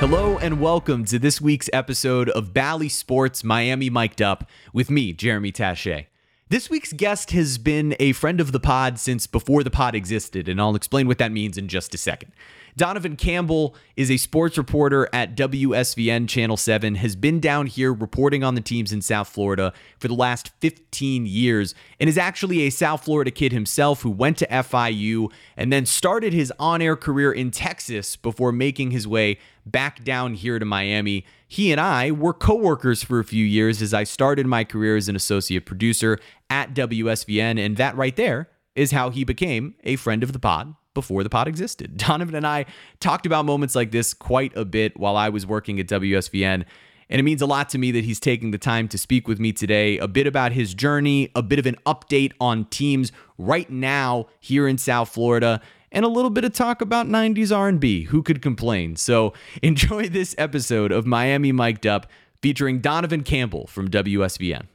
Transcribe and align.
Hello 0.00 0.38
and 0.38 0.60
welcome 0.60 1.04
to 1.06 1.18
this 1.18 1.40
week's 1.40 1.68
episode 1.72 2.28
of 2.28 2.54
Bally 2.54 2.88
Sports 2.88 3.42
Miami 3.42 3.90
Mic'd 3.90 4.22
Up 4.22 4.48
with 4.72 4.92
me, 4.92 5.12
Jeremy 5.12 5.50
Taché. 5.50 6.06
This 6.50 6.70
week's 6.70 6.92
guest 6.92 7.32
has 7.32 7.58
been 7.58 7.96
a 7.98 8.12
friend 8.12 8.40
of 8.40 8.52
the 8.52 8.60
pod 8.60 9.00
since 9.00 9.26
before 9.26 9.64
the 9.64 9.72
pod 9.72 9.96
existed, 9.96 10.48
and 10.48 10.60
I'll 10.60 10.76
explain 10.76 11.08
what 11.08 11.18
that 11.18 11.32
means 11.32 11.58
in 11.58 11.66
just 11.66 11.94
a 11.94 11.98
second. 11.98 12.30
Donovan 12.76 13.16
Campbell 13.16 13.74
is 13.96 14.08
a 14.08 14.16
sports 14.16 14.56
reporter 14.56 15.08
at 15.12 15.36
WSVN 15.36 16.28
Channel 16.28 16.56
7, 16.56 16.94
has 16.94 17.16
been 17.16 17.40
down 17.40 17.66
here 17.66 17.92
reporting 17.92 18.44
on 18.44 18.54
the 18.54 18.60
teams 18.60 18.92
in 18.92 19.02
South 19.02 19.28
Florida 19.28 19.72
for 19.98 20.06
the 20.06 20.14
last 20.14 20.52
15 20.60 21.26
years, 21.26 21.74
and 21.98 22.08
is 22.08 22.16
actually 22.16 22.60
a 22.62 22.70
South 22.70 23.04
Florida 23.04 23.32
kid 23.32 23.50
himself 23.52 24.02
who 24.02 24.10
went 24.10 24.38
to 24.38 24.46
FIU 24.46 25.30
and 25.56 25.72
then 25.72 25.84
started 25.84 26.32
his 26.32 26.52
on 26.60 26.80
air 26.80 26.94
career 26.94 27.32
in 27.32 27.50
Texas 27.50 28.14
before 28.14 28.52
making 28.52 28.92
his 28.92 29.08
way 29.08 29.38
back 29.70 30.04
down 30.04 30.34
here 30.34 30.58
to 30.58 30.64
Miami. 30.64 31.24
He 31.46 31.72
and 31.72 31.80
I 31.80 32.10
were 32.10 32.32
coworkers 32.32 33.02
for 33.02 33.18
a 33.18 33.24
few 33.24 33.44
years 33.44 33.82
as 33.82 33.94
I 33.94 34.04
started 34.04 34.46
my 34.46 34.64
career 34.64 34.96
as 34.96 35.08
an 35.08 35.16
associate 35.16 35.66
producer 35.66 36.18
at 36.50 36.74
WSVN, 36.74 37.64
and 37.64 37.76
that 37.76 37.96
right 37.96 38.16
there 38.16 38.48
is 38.74 38.92
how 38.92 39.10
he 39.10 39.24
became 39.24 39.74
a 39.84 39.96
friend 39.96 40.22
of 40.22 40.32
the 40.32 40.38
pod 40.38 40.74
before 40.94 41.22
the 41.22 41.30
pod 41.30 41.48
existed. 41.48 41.96
Donovan 41.98 42.34
and 42.34 42.46
I 42.46 42.66
talked 43.00 43.26
about 43.26 43.44
moments 43.44 43.74
like 43.74 43.90
this 43.90 44.14
quite 44.14 44.56
a 44.56 44.64
bit 44.64 44.98
while 44.98 45.16
I 45.16 45.28
was 45.28 45.46
working 45.46 45.78
at 45.80 45.86
WSVN. 45.86 46.64
And 47.10 47.18
it 47.18 47.22
means 47.22 47.40
a 47.40 47.46
lot 47.46 47.70
to 47.70 47.78
me 47.78 47.90
that 47.92 48.04
he's 48.04 48.20
taking 48.20 48.50
the 48.50 48.58
time 48.58 48.86
to 48.88 48.98
speak 48.98 49.26
with 49.28 49.40
me 49.40 49.52
today, 49.52 49.96
a 49.98 50.06
bit 50.06 50.26
about 50.26 50.52
his 50.52 50.74
journey, 50.74 51.30
a 51.34 51.42
bit 51.42 51.58
of 51.58 51.66
an 51.66 51.76
update 51.86 52.32
on 52.38 52.66
teams 52.66 53.12
right 53.38 53.70
now 53.70 54.26
here 54.40 54.68
in 54.68 54.76
South 54.76 55.08
Florida, 55.08 55.60
and 55.92 56.04
a 56.04 56.08
little 56.08 56.30
bit 56.30 56.44
of 56.44 56.52
talk 56.52 56.80
about 56.80 57.06
90s 57.06 57.56
R&B. 57.56 58.04
Who 58.04 58.22
could 58.22 58.42
complain? 58.42 58.96
So, 58.96 59.32
enjoy 59.62 60.08
this 60.08 60.34
episode 60.38 60.92
of 60.92 61.06
Miami 61.06 61.52
Mic'd 61.52 61.86
Up 61.86 62.06
featuring 62.40 62.80
Donovan 62.80 63.22
Campbell 63.22 63.66
from 63.66 63.88
WSVN. 63.88 64.66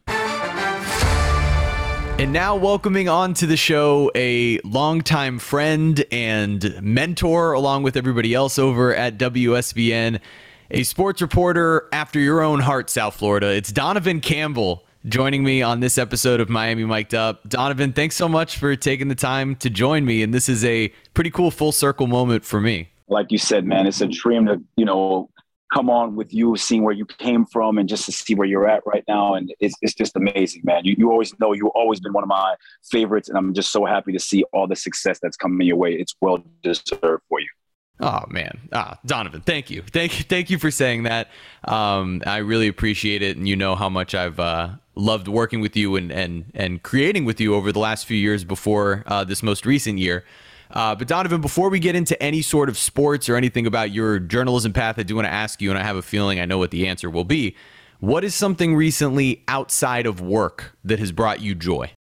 And 2.19 2.31
now, 2.31 2.55
welcoming 2.55 3.09
on 3.09 3.33
to 3.35 3.47
the 3.47 3.57
show 3.57 4.11
a 4.13 4.59
longtime 4.59 5.39
friend 5.39 6.05
and 6.11 6.79
mentor, 6.81 7.53
along 7.53 7.83
with 7.83 7.97
everybody 7.97 8.33
else 8.35 8.59
over 8.59 8.95
at 8.95 9.17
WSVN, 9.17 10.19
a 10.69 10.83
sports 10.83 11.21
reporter 11.21 11.89
after 11.91 12.19
your 12.19 12.41
own 12.41 12.59
heart, 12.59 12.89
South 12.89 13.15
Florida. 13.15 13.47
It's 13.47 13.71
Donovan 13.71 14.21
Campbell 14.21 14.85
joining 15.05 15.43
me 15.43 15.61
on 15.61 15.79
this 15.79 15.97
episode 15.97 16.39
of 16.39 16.49
Miami 16.49 16.85
Mic'd 16.85 17.13
Up. 17.13 17.47
Donovan, 17.49 17.93
thanks 17.93 18.15
so 18.15 18.29
much 18.29 18.57
for 18.57 18.75
taking 18.75 19.07
the 19.07 19.15
time 19.15 19.55
to 19.57 19.69
join 19.69 20.05
me. 20.05 20.23
And 20.23 20.33
this 20.33 20.47
is 20.47 20.63
a 20.63 20.89
pretty 21.13 21.29
cool 21.29 21.51
full 21.51 21.71
circle 21.71 22.07
moment 22.07 22.45
for 22.45 22.61
me. 22.61 22.89
Like 23.07 23.31
you 23.31 23.37
said, 23.37 23.65
man, 23.65 23.85
it's 23.85 24.01
a 24.01 24.07
dream 24.07 24.45
to, 24.45 24.61
you 24.77 24.85
know, 24.85 25.29
come 25.73 25.89
on 25.89 26.15
with 26.15 26.33
you, 26.33 26.55
seeing 26.55 26.83
where 26.83 26.93
you 26.93 27.05
came 27.05 27.45
from, 27.45 27.77
and 27.77 27.89
just 27.89 28.05
to 28.05 28.11
see 28.11 28.35
where 28.35 28.47
you're 28.47 28.67
at 28.67 28.83
right 28.85 29.03
now. 29.07 29.33
And 29.33 29.53
it's, 29.59 29.75
it's 29.81 29.93
just 29.93 30.15
amazing, 30.15 30.61
man. 30.63 30.85
You, 30.85 30.95
you 30.97 31.11
always 31.11 31.37
know 31.39 31.51
you've 31.51 31.71
always 31.75 31.99
been 31.99 32.13
one 32.13 32.23
of 32.23 32.29
my 32.29 32.55
favorites, 32.83 33.27
and 33.27 33.37
I'm 33.37 33.53
just 33.53 33.71
so 33.71 33.85
happy 33.85 34.13
to 34.13 34.19
see 34.19 34.43
all 34.53 34.67
the 34.67 34.75
success 34.75 35.19
that's 35.21 35.35
coming 35.35 35.67
your 35.67 35.77
way. 35.77 35.93
It's 35.93 36.15
well 36.21 36.43
deserved 36.61 37.23
for 37.27 37.39
you. 37.39 37.49
Oh 38.03 38.25
man, 38.27 38.59
ah, 38.73 38.99
Donovan, 39.05 39.39
thank 39.39 39.69
you, 39.69 39.81
thank 39.81 40.19
you, 40.19 40.25
thank 40.25 40.49
you 40.49 40.59
for 40.59 40.69
saying 40.69 41.03
that. 41.03 41.29
Um, 41.63 42.21
I 42.25 42.39
really 42.39 42.67
appreciate 42.67 43.21
it, 43.21 43.37
and 43.37 43.47
you 43.47 43.55
know 43.55 43.75
how 43.75 43.87
much 43.87 44.13
I've 44.13 44.41
uh, 44.41 44.71
loved 44.95 45.29
working 45.29 45.61
with 45.61 45.77
you 45.77 45.95
and 45.95 46.11
and 46.11 46.51
and 46.53 46.83
creating 46.83 47.23
with 47.23 47.39
you 47.39 47.55
over 47.55 47.71
the 47.71 47.79
last 47.79 48.05
few 48.05 48.17
years 48.17 48.43
before 48.43 49.05
uh, 49.07 49.23
this 49.23 49.41
most 49.41 49.65
recent 49.65 49.99
year. 49.99 50.25
Uh, 50.71 50.93
but 50.93 51.07
Donovan, 51.07 51.39
before 51.39 51.69
we 51.69 51.79
get 51.79 51.95
into 51.95 52.21
any 52.21 52.41
sort 52.41 52.67
of 52.67 52.77
sports 52.77 53.29
or 53.29 53.37
anything 53.37 53.65
about 53.65 53.91
your 53.91 54.19
journalism 54.19 54.73
path, 54.73 54.99
I 54.99 55.03
do 55.03 55.15
want 55.15 55.27
to 55.27 55.33
ask 55.33 55.61
you, 55.61 55.69
and 55.69 55.79
I 55.79 55.83
have 55.83 55.95
a 55.95 56.01
feeling 56.01 56.41
I 56.41 56.45
know 56.45 56.57
what 56.57 56.71
the 56.71 56.89
answer 56.89 57.09
will 57.09 57.23
be. 57.23 57.55
What 58.01 58.25
is 58.25 58.35
something 58.35 58.75
recently 58.75 59.45
outside 59.47 60.05
of 60.05 60.19
work 60.19 60.75
that 60.83 60.99
has 60.99 61.13
brought 61.13 61.39
you 61.39 61.55
joy? 61.55 61.93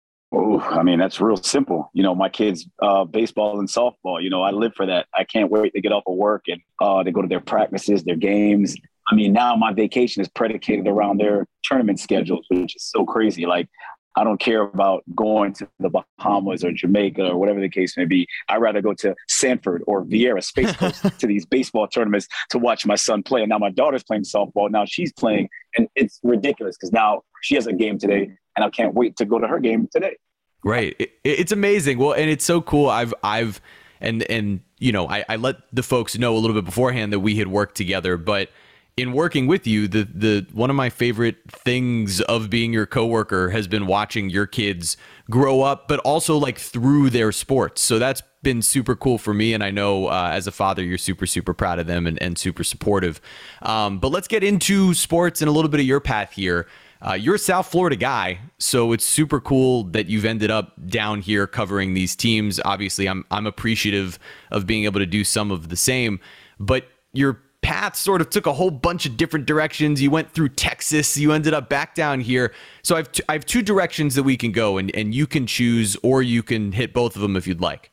I 0.61 0.83
mean, 0.83 0.99
that's 0.99 1.21
real 1.21 1.37
simple. 1.37 1.91
You 1.93 2.03
know, 2.03 2.15
my 2.15 2.29
kids, 2.29 2.67
uh, 2.83 3.05
baseball 3.05 3.59
and 3.59 3.69
softball, 3.69 4.23
you 4.23 4.31
know, 4.31 4.43
I 4.43 4.51
live 4.51 4.73
for 4.75 4.87
that. 4.87 5.07
I 5.15 5.25
can't 5.25 5.51
wait 5.51 5.73
to 5.75 5.81
get 5.81 5.93
off 5.93 6.05
of 6.07 6.17
work 6.17 6.45
and 6.49 6.61
uh, 6.81 7.03
to 7.03 7.11
go 7.11 7.23
to 7.23 7.29
their 7.29 7.41
practices, 7.41 8.05
their 8.05 8.17
games. 8.17 8.77
I 9.11 9.15
mean, 9.15 9.33
now 9.33 9.57
my 9.57 9.73
vacation 9.73 10.23
is 10.23 10.29
predicated 10.29 10.87
around 10.87 11.19
their 11.19 11.47
tournament 11.65 11.99
schedules, 11.99 12.47
which 12.49 12.77
is 12.77 12.85
so 12.85 13.05
crazy. 13.05 13.47
Like, 13.47 13.69
I 14.17 14.25
don't 14.25 14.41
care 14.41 14.63
about 14.63 15.05
going 15.15 15.53
to 15.55 15.69
the 15.79 15.91
Bahamas 16.19 16.65
or 16.65 16.73
Jamaica 16.73 17.31
or 17.31 17.39
whatever 17.39 17.61
the 17.61 17.69
case 17.69 17.97
may 17.97 18.05
be. 18.05 18.27
I'd 18.49 18.61
rather 18.61 18.83
go 18.83 18.93
to 18.95 19.15
Sanford 19.29 19.83
or 19.87 20.05
Viera 20.05 20.43
Space 20.43 20.73
Coast 20.77 21.05
to 21.21 21.27
these 21.27 21.47
baseball 21.47 21.87
tournaments 21.87 22.27
to 22.51 22.59
watch 22.59 22.85
my 22.85 22.97
son 22.97 23.23
play. 23.23 23.43
And 23.43 23.51
now 23.51 23.59
my 23.59 23.71
daughter's 23.71 24.03
playing 24.03 24.25
softball. 24.25 24.71
Now 24.71 24.85
she's 24.85 25.13
playing, 25.13 25.49
and 25.77 25.89
it's 25.95 26.19
ridiculous 26.23 26.77
because 26.77 26.93
now 26.93 27.23
she 27.43 27.55
has 27.55 27.67
a 27.67 27.73
game 27.73 27.99
today, 27.99 28.31
and 28.57 28.65
I 28.65 28.71
can't 28.71 28.95
wait 28.95 29.17
to 29.17 29.25
go 29.25 29.39
to 29.39 29.47
her 29.47 29.61
game 29.61 29.89
today. 29.93 30.17
Right, 30.63 30.95
it, 30.99 31.13
it's 31.25 31.53
amazing. 31.53 31.99
Well, 31.99 32.13
and 32.13 32.29
it's 32.31 32.45
so 32.45 32.61
cool. 32.61 32.89
I've 32.91 33.15
I've 33.23 33.61
and 34.01 34.23
and 34.25 34.61
you 34.79 34.93
know 34.93 35.09
I, 35.09 35.25
I 35.29 35.37
let 35.37 35.57
the 35.73 35.83
folks 35.83 36.19
know 36.19 36.37
a 36.37 36.39
little 36.39 36.55
bit 36.55 36.65
beforehand 36.65 37.13
that 37.13 37.21
we 37.21 37.37
had 37.37 37.49
worked 37.49 37.77
together, 37.77 38.17
but 38.17 38.51
in 38.97 39.13
working 39.13 39.47
with 39.47 39.67
you, 39.67 39.89
the 39.89 40.07
the 40.13 40.47
one 40.53 40.69
of 40.69 40.77
my 40.77 40.91
favorite 40.91 41.37
things 41.51 42.21
of 42.23 42.51
being 42.51 42.73
your 42.73 42.87
coworker 42.87 43.51
has 43.51 43.67
been 43.67 43.87
watching 43.87 44.29
your 44.29 44.47
kids 44.47 44.97
grow 45.31 45.63
up, 45.63 45.89
but 45.89 45.99
also 46.01 46.37
like 46.37 46.59
through 46.59 47.09
their 47.09 47.33
sports. 47.33 47.81
So 47.81 47.99
that's 47.99 48.23
been 48.43 48.61
super 48.63 48.95
cool 48.95 49.17
for 49.17 49.33
me, 49.33 49.55
and 49.55 49.63
I 49.63 49.71
know 49.71 50.09
uh, 50.09 50.31
as 50.33 50.47
a 50.47 50.53
father, 50.53 50.83
you're 50.83 50.99
super 50.99 51.27
super 51.27 51.55
proud 51.55 51.79
of 51.79 51.87
them 51.87 52.07
and, 52.07 52.21
and 52.23 52.37
super 52.37 52.65
supportive. 52.65 53.21
Um, 53.63 53.99
but 53.99 54.09
let's 54.09 54.29
get 54.29 54.45
into 54.45 54.93
sports 54.93 55.41
and 55.41 55.49
a 55.49 55.53
little 55.53 55.71
bit 55.71 55.81
of 55.81 55.87
your 55.87 56.01
path 56.01 56.33
here. 56.33 56.67
Uh, 57.03 57.15
you're 57.15 57.37
a 57.37 57.39
South 57.39 57.67
Florida 57.67 57.97
guy, 57.97 58.39
so 58.59 58.93
it's 58.93 59.05
super 59.05 59.41
cool 59.41 59.85
that 59.85 60.09
you've 60.09 60.27
ended 60.27 60.51
up 60.51 60.75
down 60.87 61.23
here 61.23 61.47
covering 61.47 61.95
these 61.95 62.15
teams. 62.15 62.61
Obviously, 62.65 63.09
I'm 63.09 63.25
I'm 63.31 63.47
appreciative 63.47 64.19
of 64.51 64.67
being 64.67 64.85
able 64.85 65.01
to 65.01 65.07
do 65.07 65.25
some 65.25 65.51
of 65.51 65.71
the 65.71 65.77
same, 65.77 66.21
but 66.59 66.89
you're 67.13 67.41
path 67.63 67.95
sort 67.95 68.21
of 68.21 68.31
took 68.31 68.47
a 68.47 68.53
whole 68.53 68.71
bunch 68.71 69.07
of 69.07 69.17
different 69.17 69.47
directions. 69.47 70.01
You 70.01 70.11
went 70.11 70.31
through 70.33 70.51
Texas, 70.51 71.17
you 71.17 71.33
ended 71.33 71.55
up 71.55 71.69
back 71.69 71.95
down 71.95 72.21
here. 72.21 72.53
So 72.83 72.97
I've 72.97 73.13
t- 73.13 73.23
I 73.29 73.35
have 73.35 73.47
two 73.47 73.63
directions 73.63 74.15
that 74.15 74.23
we 74.23 74.37
can 74.37 74.53
go, 74.53 74.77
and 74.77 74.95
and 74.95 75.15
you 75.15 75.27
can 75.27 75.47
choose, 75.47 75.97
or 76.03 76.23
you 76.23 76.43
can 76.43 76.73
hit 76.73 76.93
both 76.93 77.17
of 77.17 77.23
them 77.23 77.35
if 77.35 77.47
you'd 77.47 77.61
like. 77.63 77.91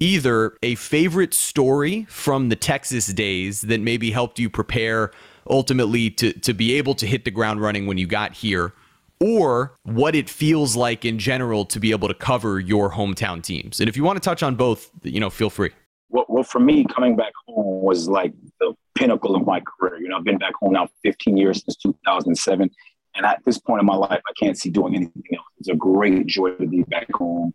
Either 0.00 0.56
a 0.62 0.74
favorite 0.76 1.34
story 1.34 2.06
from 2.08 2.48
the 2.48 2.56
Texas 2.56 3.06
days 3.08 3.62
that 3.62 3.80
maybe 3.80 4.10
helped 4.10 4.38
you 4.38 4.48
prepare 4.48 5.12
ultimately 5.48 6.10
to 6.10 6.32
to 6.32 6.52
be 6.52 6.74
able 6.74 6.94
to 6.94 7.06
hit 7.06 7.24
the 7.24 7.30
ground 7.30 7.60
running 7.60 7.86
when 7.86 7.98
you 7.98 8.06
got 8.06 8.32
here, 8.34 8.72
or 9.20 9.76
what 9.84 10.14
it 10.14 10.28
feels 10.28 10.76
like 10.76 11.04
in 11.04 11.18
general 11.18 11.64
to 11.66 11.78
be 11.78 11.90
able 11.90 12.08
to 12.08 12.14
cover 12.14 12.58
your 12.58 12.90
hometown 12.90 13.42
teams. 13.42 13.80
And 13.80 13.88
if 13.88 13.96
you 13.96 14.04
want 14.04 14.16
to 14.16 14.20
touch 14.20 14.42
on 14.42 14.56
both, 14.56 14.90
you 15.02 15.20
know, 15.20 15.30
feel 15.30 15.50
free. 15.50 15.70
Well, 16.08 16.24
well, 16.28 16.42
for 16.42 16.58
me, 16.58 16.84
coming 16.84 17.14
back 17.14 17.32
home 17.46 17.82
was 17.82 18.08
like 18.08 18.32
the 18.58 18.74
pinnacle 18.96 19.36
of 19.36 19.46
my 19.46 19.60
career. 19.60 20.00
You 20.00 20.08
know, 20.08 20.16
I've 20.16 20.24
been 20.24 20.38
back 20.38 20.54
home 20.54 20.72
now 20.72 20.88
15 21.04 21.36
years 21.36 21.62
since 21.64 21.76
2007. 21.76 22.68
And 23.14 23.26
at 23.26 23.42
this 23.44 23.58
point 23.58 23.80
in 23.80 23.86
my 23.86 23.94
life, 23.94 24.20
I 24.26 24.32
can't 24.38 24.56
see 24.56 24.70
doing 24.70 24.94
anything 24.94 25.22
else. 25.34 25.46
It's 25.58 25.68
a 25.68 25.74
great 25.74 26.26
joy 26.26 26.50
to 26.54 26.66
be 26.66 26.82
back 26.84 27.12
home, 27.12 27.52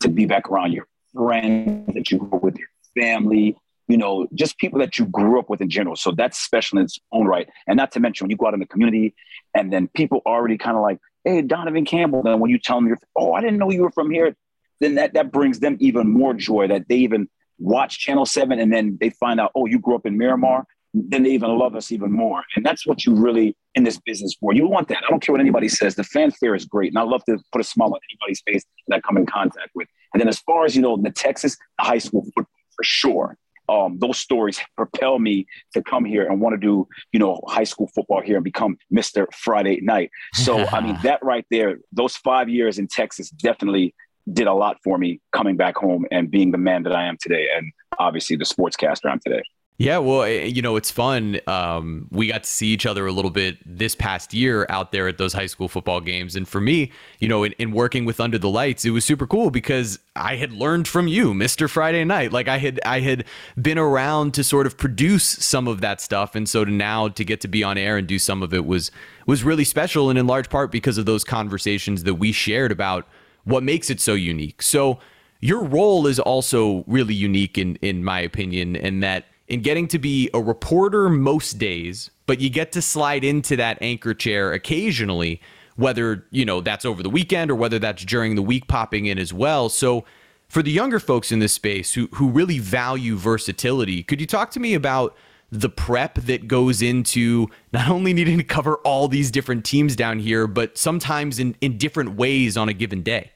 to 0.00 0.08
be 0.08 0.26
back 0.26 0.50
around 0.50 0.72
your 0.72 0.86
friends 1.14 1.94
that 1.94 2.10
you 2.10 2.18
grew 2.18 2.38
with, 2.40 2.56
your 2.58 2.68
family, 2.94 3.56
you 3.88 3.96
know, 3.96 4.26
just 4.34 4.58
people 4.58 4.78
that 4.80 4.98
you 4.98 5.06
grew 5.06 5.38
up 5.38 5.48
with 5.48 5.60
in 5.60 5.70
general. 5.70 5.96
So 5.96 6.10
that's 6.10 6.38
special 6.38 6.78
in 6.78 6.84
its 6.84 6.98
own 7.12 7.26
right. 7.26 7.48
And 7.66 7.76
not 7.76 7.92
to 7.92 8.00
mention 8.00 8.24
when 8.24 8.30
you 8.30 8.36
go 8.36 8.46
out 8.46 8.54
in 8.54 8.60
the 8.60 8.66
community 8.66 9.14
and 9.54 9.72
then 9.72 9.88
people 9.88 10.22
already 10.26 10.58
kind 10.58 10.76
of 10.76 10.82
like, 10.82 10.98
hey, 11.24 11.42
Donovan 11.42 11.84
Campbell. 11.84 12.22
Then 12.22 12.40
when 12.40 12.50
you 12.50 12.58
tell 12.58 12.76
them, 12.76 12.86
you're, 12.86 12.98
oh, 13.16 13.32
I 13.32 13.40
didn't 13.40 13.58
know 13.58 13.70
you 13.70 13.82
were 13.82 13.90
from 13.90 14.10
here. 14.10 14.36
Then 14.80 14.96
that, 14.96 15.14
that 15.14 15.32
brings 15.32 15.60
them 15.60 15.76
even 15.80 16.08
more 16.08 16.34
joy 16.34 16.68
that 16.68 16.88
they 16.88 16.96
even 16.96 17.28
watch 17.58 17.98
Channel 17.98 18.26
7 18.26 18.58
and 18.58 18.72
then 18.72 18.98
they 19.00 19.10
find 19.10 19.40
out, 19.40 19.52
oh, 19.54 19.66
you 19.66 19.78
grew 19.78 19.94
up 19.94 20.04
in 20.04 20.18
Miramar 20.18 20.66
then 20.96 21.22
they 21.24 21.30
even 21.30 21.50
love 21.58 21.76
us 21.76 21.92
even 21.92 22.10
more. 22.10 22.42
And 22.54 22.64
that's 22.64 22.86
what 22.86 23.04
you 23.04 23.14
really 23.14 23.56
in 23.74 23.84
this 23.84 23.98
business 23.98 24.34
for. 24.40 24.54
You 24.54 24.66
want 24.66 24.88
that. 24.88 25.02
I 25.06 25.10
don't 25.10 25.20
care 25.20 25.32
what 25.32 25.40
anybody 25.40 25.68
says. 25.68 25.94
The 25.94 26.04
fanfare 26.04 26.54
is 26.54 26.64
great. 26.64 26.90
And 26.90 26.98
I 26.98 27.02
love 27.02 27.22
to 27.26 27.38
put 27.52 27.60
a 27.60 27.64
smile 27.64 27.92
on 27.92 28.00
anybody's 28.10 28.40
face 28.40 28.64
that 28.88 28.96
I 28.96 29.00
come 29.00 29.18
in 29.18 29.26
contact 29.26 29.70
with. 29.74 29.88
And 30.14 30.20
then 30.20 30.28
as 30.28 30.38
far 30.40 30.64
as, 30.64 30.74
you 30.74 30.82
know, 30.82 30.96
the 30.96 31.10
Texas 31.10 31.56
the 31.78 31.84
high 31.84 31.98
school 31.98 32.24
football, 32.24 32.46
for 32.74 32.82
sure. 32.82 33.36
Um, 33.68 33.98
those 33.98 34.18
stories 34.18 34.60
propel 34.76 35.18
me 35.18 35.46
to 35.74 35.82
come 35.82 36.04
here 36.04 36.26
and 36.26 36.40
want 36.40 36.54
to 36.54 36.58
do, 36.58 36.86
you 37.12 37.18
know, 37.18 37.40
high 37.48 37.64
school 37.64 37.88
football 37.94 38.20
here 38.20 38.36
and 38.36 38.44
become 38.44 38.78
Mr. 38.92 39.26
Friday 39.34 39.80
night. 39.82 40.10
So, 40.34 40.66
I 40.66 40.80
mean, 40.80 40.98
that 41.02 41.22
right 41.22 41.46
there, 41.50 41.78
those 41.92 42.16
five 42.16 42.48
years 42.48 42.78
in 42.78 42.86
Texas 42.86 43.30
definitely 43.30 43.94
did 44.32 44.46
a 44.46 44.54
lot 44.54 44.78
for 44.82 44.98
me 44.98 45.20
coming 45.32 45.56
back 45.56 45.76
home 45.76 46.04
and 46.10 46.30
being 46.30 46.50
the 46.50 46.58
man 46.58 46.82
that 46.82 46.94
I 46.94 47.06
am 47.06 47.16
today. 47.20 47.48
And 47.54 47.72
obviously 47.98 48.36
the 48.36 48.44
sportscaster 48.44 49.10
I'm 49.10 49.20
today. 49.20 49.42
Yeah, 49.78 49.98
well, 49.98 50.22
eh, 50.22 50.44
you 50.44 50.62
know, 50.62 50.76
it's 50.76 50.90
fun. 50.90 51.38
Um, 51.46 52.08
we 52.10 52.28
got 52.28 52.44
to 52.44 52.48
see 52.48 52.68
each 52.68 52.86
other 52.86 53.06
a 53.06 53.12
little 53.12 53.30
bit 53.30 53.58
this 53.66 53.94
past 53.94 54.32
year 54.32 54.64
out 54.70 54.90
there 54.90 55.06
at 55.06 55.18
those 55.18 55.34
high 55.34 55.46
school 55.46 55.68
football 55.68 56.00
games. 56.00 56.34
And 56.34 56.48
for 56.48 56.62
me, 56.62 56.92
you 57.20 57.28
know, 57.28 57.44
in, 57.44 57.52
in, 57.58 57.72
working 57.72 58.06
with 58.06 58.18
Under 58.18 58.38
the 58.38 58.48
Lights, 58.48 58.86
it 58.86 58.90
was 58.90 59.04
super 59.04 59.26
cool 59.26 59.50
because 59.50 59.98
I 60.14 60.36
had 60.36 60.50
learned 60.50 60.88
from 60.88 61.08
you, 61.08 61.34
Mr. 61.34 61.68
Friday 61.68 62.04
Night. 62.04 62.32
Like 62.32 62.48
I 62.48 62.56
had 62.56 62.80
I 62.86 63.00
had 63.00 63.26
been 63.60 63.76
around 63.76 64.32
to 64.34 64.44
sort 64.44 64.66
of 64.66 64.78
produce 64.78 65.24
some 65.24 65.68
of 65.68 65.82
that 65.82 66.00
stuff. 66.00 66.34
And 66.34 66.48
so 66.48 66.64
to 66.64 66.70
now 66.70 67.08
to 67.08 67.24
get 67.24 67.42
to 67.42 67.48
be 67.48 67.62
on 67.62 67.76
air 67.76 67.98
and 67.98 68.06
do 68.06 68.18
some 68.18 68.42
of 68.42 68.54
it 68.54 68.64
was 68.64 68.90
was 69.26 69.44
really 69.44 69.64
special 69.64 70.08
and 70.08 70.18
in 70.18 70.26
large 70.26 70.48
part 70.48 70.72
because 70.72 70.96
of 70.96 71.04
those 71.04 71.22
conversations 71.22 72.04
that 72.04 72.14
we 72.14 72.32
shared 72.32 72.72
about 72.72 73.06
what 73.44 73.62
makes 73.62 73.90
it 73.90 74.00
so 74.00 74.14
unique. 74.14 74.62
So 74.62 75.00
your 75.40 75.62
role 75.62 76.06
is 76.06 76.18
also 76.18 76.82
really 76.86 77.14
unique 77.14 77.58
in 77.58 77.76
in 77.82 78.02
my 78.02 78.20
opinion, 78.20 78.74
and 78.74 79.02
that 79.02 79.26
in 79.48 79.62
getting 79.62 79.88
to 79.88 79.98
be 79.98 80.28
a 80.34 80.40
reporter 80.40 81.08
most 81.08 81.58
days, 81.58 82.10
but 82.26 82.40
you 82.40 82.50
get 82.50 82.72
to 82.72 82.82
slide 82.82 83.24
into 83.24 83.56
that 83.56 83.78
anchor 83.80 84.14
chair 84.14 84.52
occasionally, 84.52 85.40
whether, 85.76 86.26
you 86.30 86.44
know, 86.44 86.60
that's 86.60 86.84
over 86.84 87.02
the 87.02 87.10
weekend 87.10 87.50
or 87.50 87.54
whether 87.54 87.78
that's 87.78 88.04
during 88.04 88.34
the 88.34 88.42
week 88.42 88.66
popping 88.66 89.06
in 89.06 89.18
as 89.18 89.32
well. 89.32 89.68
So 89.68 90.04
for 90.48 90.62
the 90.62 90.70
younger 90.70 90.98
folks 90.98 91.30
in 91.30 91.38
this 91.38 91.52
space 91.52 91.94
who 91.94 92.08
who 92.12 92.28
really 92.28 92.58
value 92.58 93.16
versatility, 93.16 94.02
could 94.02 94.20
you 94.20 94.26
talk 94.26 94.50
to 94.52 94.60
me 94.60 94.74
about 94.74 95.16
the 95.52 95.68
prep 95.68 96.14
that 96.14 96.48
goes 96.48 96.82
into 96.82 97.48
not 97.72 97.88
only 97.88 98.12
needing 98.12 98.38
to 98.38 98.44
cover 98.44 98.76
all 98.78 99.06
these 99.06 99.30
different 99.30 99.64
teams 99.64 99.94
down 99.94 100.18
here, 100.18 100.46
but 100.46 100.76
sometimes 100.76 101.38
in, 101.38 101.54
in 101.60 101.78
different 101.78 102.16
ways 102.16 102.56
on 102.56 102.68
a 102.68 102.72
given 102.72 103.02
day? 103.02 103.30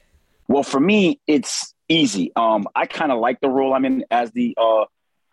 Well, 0.47 0.63
for 0.63 0.81
me, 0.81 1.19
it's 1.27 1.73
easy. 1.87 2.31
Um, 2.35 2.67
I 2.75 2.85
kind 2.85 3.11
of 3.11 3.19
like 3.19 3.39
the 3.39 3.49
role 3.49 3.73
I'm 3.73 3.85
in 3.85 4.03
as 4.11 4.31
the 4.31 4.53
uh, 4.59 4.85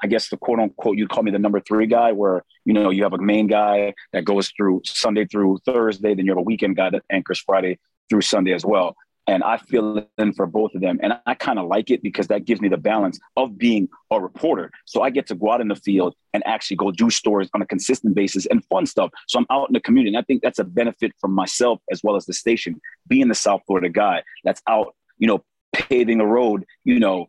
I 0.02 0.06
guess 0.06 0.28
the 0.28 0.36
quote 0.36 0.58
unquote, 0.60 0.96
you'd 0.96 1.10
call 1.10 1.22
me 1.22 1.30
the 1.30 1.38
number 1.38 1.60
three 1.60 1.86
guy, 1.86 2.12
where 2.12 2.44
you 2.64 2.72
know 2.72 2.90
you 2.90 3.02
have 3.02 3.12
a 3.12 3.18
main 3.18 3.46
guy 3.46 3.94
that 4.12 4.24
goes 4.24 4.50
through 4.56 4.82
Sunday 4.84 5.26
through 5.26 5.58
Thursday, 5.64 6.14
then 6.14 6.24
you 6.24 6.32
have 6.32 6.38
a 6.38 6.42
weekend 6.42 6.76
guy 6.76 6.90
that 6.90 7.02
anchors 7.10 7.40
Friday 7.40 7.78
through 8.08 8.22
Sunday 8.22 8.52
as 8.52 8.64
well. 8.64 8.96
And 9.26 9.44
I 9.44 9.58
feel 9.58 10.06
in 10.16 10.32
for 10.32 10.46
both 10.46 10.74
of 10.74 10.80
them, 10.80 10.98
and 11.02 11.12
I 11.26 11.34
kind 11.34 11.58
of 11.58 11.66
like 11.66 11.90
it 11.90 12.02
because 12.02 12.28
that 12.28 12.46
gives 12.46 12.62
me 12.62 12.68
the 12.68 12.78
balance 12.78 13.20
of 13.36 13.58
being 13.58 13.86
a 14.10 14.18
reporter. 14.18 14.70
So 14.86 15.02
I 15.02 15.10
get 15.10 15.26
to 15.26 15.34
go 15.34 15.52
out 15.52 15.60
in 15.60 15.68
the 15.68 15.76
field 15.76 16.14
and 16.32 16.42
actually 16.46 16.78
go 16.78 16.90
do 16.90 17.10
stories 17.10 17.50
on 17.52 17.60
a 17.60 17.66
consistent 17.66 18.14
basis 18.14 18.46
and 18.46 18.64
fun 18.70 18.86
stuff. 18.86 19.10
So 19.26 19.38
I'm 19.38 19.46
out 19.50 19.68
in 19.68 19.74
the 19.74 19.80
community, 19.80 20.16
and 20.16 20.18
I 20.18 20.22
think 20.22 20.42
that's 20.42 20.58
a 20.58 20.64
benefit 20.64 21.12
for 21.20 21.28
myself 21.28 21.78
as 21.92 22.02
well 22.02 22.16
as 22.16 22.24
the 22.24 22.32
station, 22.32 22.80
being 23.06 23.28
the 23.28 23.34
South 23.34 23.60
Florida 23.66 23.90
guy 23.90 24.22
that's 24.44 24.62
out, 24.66 24.94
you 25.18 25.26
know, 25.26 25.44
paving 25.74 26.18
the 26.18 26.26
road, 26.26 26.64
you 26.84 26.98
know, 26.98 27.28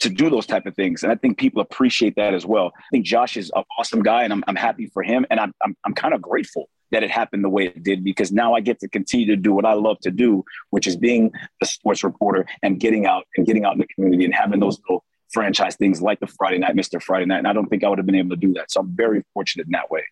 to 0.00 0.08
do 0.08 0.28
those 0.30 0.46
type 0.46 0.66
of 0.66 0.74
things. 0.74 1.02
And 1.02 1.12
I 1.12 1.16
think 1.16 1.38
people 1.38 1.62
appreciate 1.62 2.16
that 2.16 2.34
as 2.34 2.44
well. 2.44 2.72
I 2.76 2.82
think 2.90 3.06
Josh 3.06 3.36
is 3.36 3.50
an 3.54 3.64
awesome 3.78 4.02
guy 4.02 4.24
and 4.24 4.32
I'm, 4.32 4.44
I'm 4.46 4.56
happy 4.56 4.86
for 4.86 5.02
him. 5.02 5.26
And 5.30 5.40
I'm, 5.40 5.52
I'm, 5.64 5.76
I'm 5.84 5.94
kind 5.94 6.14
of 6.14 6.20
grateful 6.20 6.68
that 6.92 7.02
it 7.02 7.10
happened 7.10 7.42
the 7.42 7.48
way 7.48 7.66
it 7.66 7.82
did 7.82 8.04
because 8.04 8.30
now 8.30 8.54
I 8.54 8.60
get 8.60 8.78
to 8.80 8.88
continue 8.88 9.26
to 9.26 9.36
do 9.36 9.52
what 9.52 9.64
I 9.64 9.72
love 9.72 9.98
to 10.00 10.10
do, 10.10 10.44
which 10.70 10.86
is 10.86 10.96
being 10.96 11.32
a 11.62 11.66
sports 11.66 12.04
reporter 12.04 12.46
and 12.62 12.78
getting 12.78 13.06
out 13.06 13.24
and 13.36 13.46
getting 13.46 13.64
out 13.64 13.72
in 13.72 13.78
the 13.78 13.86
community 13.88 14.24
and 14.24 14.34
having 14.34 14.60
those 14.60 14.78
little 14.88 15.04
franchise 15.32 15.76
things 15.76 16.00
like 16.00 16.20
the 16.20 16.26
Friday 16.26 16.58
night, 16.58 16.76
Mr. 16.76 17.02
Friday 17.02 17.26
night. 17.26 17.38
And 17.38 17.48
I 17.48 17.52
don't 17.52 17.66
think 17.66 17.82
I 17.82 17.88
would 17.88 17.98
have 17.98 18.06
been 18.06 18.14
able 18.14 18.30
to 18.30 18.36
do 18.36 18.52
that. 18.54 18.70
So 18.70 18.80
I'm 18.80 18.94
very 18.94 19.24
fortunate 19.34 19.66
in 19.66 19.72
that 19.72 19.90
way. 19.90 20.04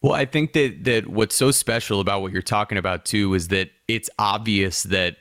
Well, 0.00 0.12
I 0.12 0.26
think 0.26 0.52
that 0.52 0.84
that 0.84 1.08
what's 1.08 1.34
so 1.34 1.50
special 1.50 2.00
about 2.00 2.20
what 2.20 2.32
you're 2.32 2.42
talking 2.42 2.76
about 2.76 3.04
too 3.04 3.34
is 3.34 3.48
that 3.48 3.70
it's 3.88 4.10
obvious 4.18 4.82
that 4.84 5.16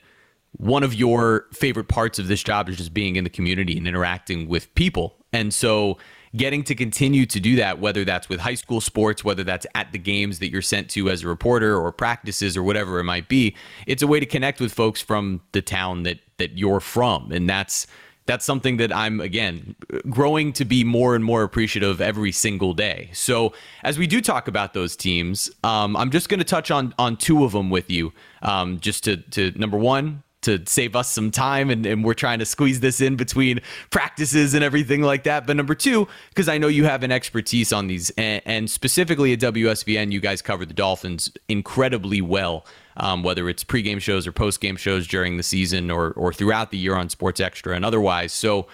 one 0.57 0.83
of 0.83 0.93
your 0.93 1.47
favorite 1.51 1.87
parts 1.87 2.19
of 2.19 2.27
this 2.27 2.43
job 2.43 2.69
is 2.69 2.77
just 2.77 2.93
being 2.93 3.15
in 3.15 3.23
the 3.23 3.29
community 3.29 3.77
and 3.77 3.87
interacting 3.87 4.47
with 4.47 4.73
people. 4.75 5.15
And 5.31 5.53
so 5.53 5.97
getting 6.35 6.63
to 6.63 6.75
continue 6.75 7.25
to 7.25 7.39
do 7.39 7.55
that, 7.55 7.79
whether 7.79 8.03
that's 8.03 8.29
with 8.29 8.39
high 8.39 8.55
school 8.55 8.81
sports, 8.81 9.23
whether 9.23 9.43
that's 9.43 9.65
at 9.75 9.91
the 9.91 9.99
games 9.99 10.39
that 10.39 10.51
you're 10.51 10.61
sent 10.61 10.89
to 10.91 11.09
as 11.09 11.23
a 11.23 11.27
reporter 11.27 11.77
or 11.77 11.91
practices 11.91 12.57
or 12.57 12.63
whatever 12.63 12.99
it 12.99 13.03
might 13.03 13.27
be, 13.27 13.55
it's 13.87 14.01
a 14.01 14.07
way 14.07 14.19
to 14.19 14.25
connect 14.25 14.59
with 14.59 14.73
folks 14.73 15.01
from 15.01 15.41
the 15.51 15.61
town 15.61 16.03
that 16.03 16.19
that 16.37 16.57
you're 16.57 16.79
from. 16.79 17.31
And 17.31 17.49
that's 17.49 17.87
that's 18.25 18.45
something 18.45 18.77
that 18.77 18.95
I'm 18.95 19.19
again 19.19 19.75
growing 20.09 20.53
to 20.53 20.65
be 20.65 20.83
more 20.83 21.15
and 21.15 21.23
more 21.23 21.43
appreciative 21.43 21.99
every 21.99 22.31
single 22.31 22.73
day. 22.73 23.09
So 23.13 23.53
as 23.83 23.97
we 23.97 24.07
do 24.07 24.21
talk 24.21 24.47
about 24.47 24.73
those 24.73 24.95
teams, 24.95 25.51
um, 25.63 25.95
I'm 25.97 26.09
just 26.09 26.29
going 26.29 26.39
to 26.39 26.45
touch 26.45 26.71
on 26.71 26.93
on 26.97 27.17
two 27.17 27.43
of 27.43 27.51
them 27.51 27.69
with 27.69 27.91
you, 27.91 28.13
um, 28.41 28.79
just 28.79 29.03
to 29.03 29.17
to 29.17 29.51
number 29.55 29.77
one 29.77 30.23
to 30.43 30.61
save 30.65 30.95
us 30.95 31.11
some 31.11 31.31
time 31.31 31.69
and, 31.69 31.85
and 31.85 32.03
we're 32.03 32.13
trying 32.13 32.39
to 32.39 32.45
squeeze 32.45 32.79
this 32.79 33.01
in 33.01 33.15
between 33.15 33.59
practices 33.89 34.53
and 34.53 34.63
everything 34.63 35.01
like 35.01 35.23
that. 35.23 35.45
But 35.47 35.57
number 35.57 35.75
two 35.75 36.07
because 36.29 36.49
i 36.49 36.57
know 36.57 36.67
you 36.67 36.85
have 36.85 37.03
an 37.03 37.11
expertise 37.11 37.71
on 37.71 37.87
these 37.87 38.09
and, 38.11 38.41
and, 38.45 38.69
specifically 38.69 39.33
at 39.33 39.39
wsvn 39.39 40.11
you 40.11 40.19
guys 40.19 40.41
cover 40.41 40.65
the 40.65 40.73
dolphins 40.73 41.31
incredibly 41.47 42.21
well 42.21 42.65
um, 42.97 43.23
whether 43.23 43.49
it's 43.49 43.63
pregame 43.63 43.99
shows 43.99 44.27
or 44.27 44.31
postgame 44.31 44.77
shows 44.77 45.07
during 45.07 45.37
the 45.37 45.43
season 45.43 45.89
or, 45.89 46.11
or 46.11 46.33
throughout 46.33 46.71
the 46.71 46.77
year 46.77 46.95
on 46.95 47.09
sports 47.09 47.39
extra 47.39 47.75
and 47.75 47.83
otherwise. 47.83 48.31
So 48.31 48.67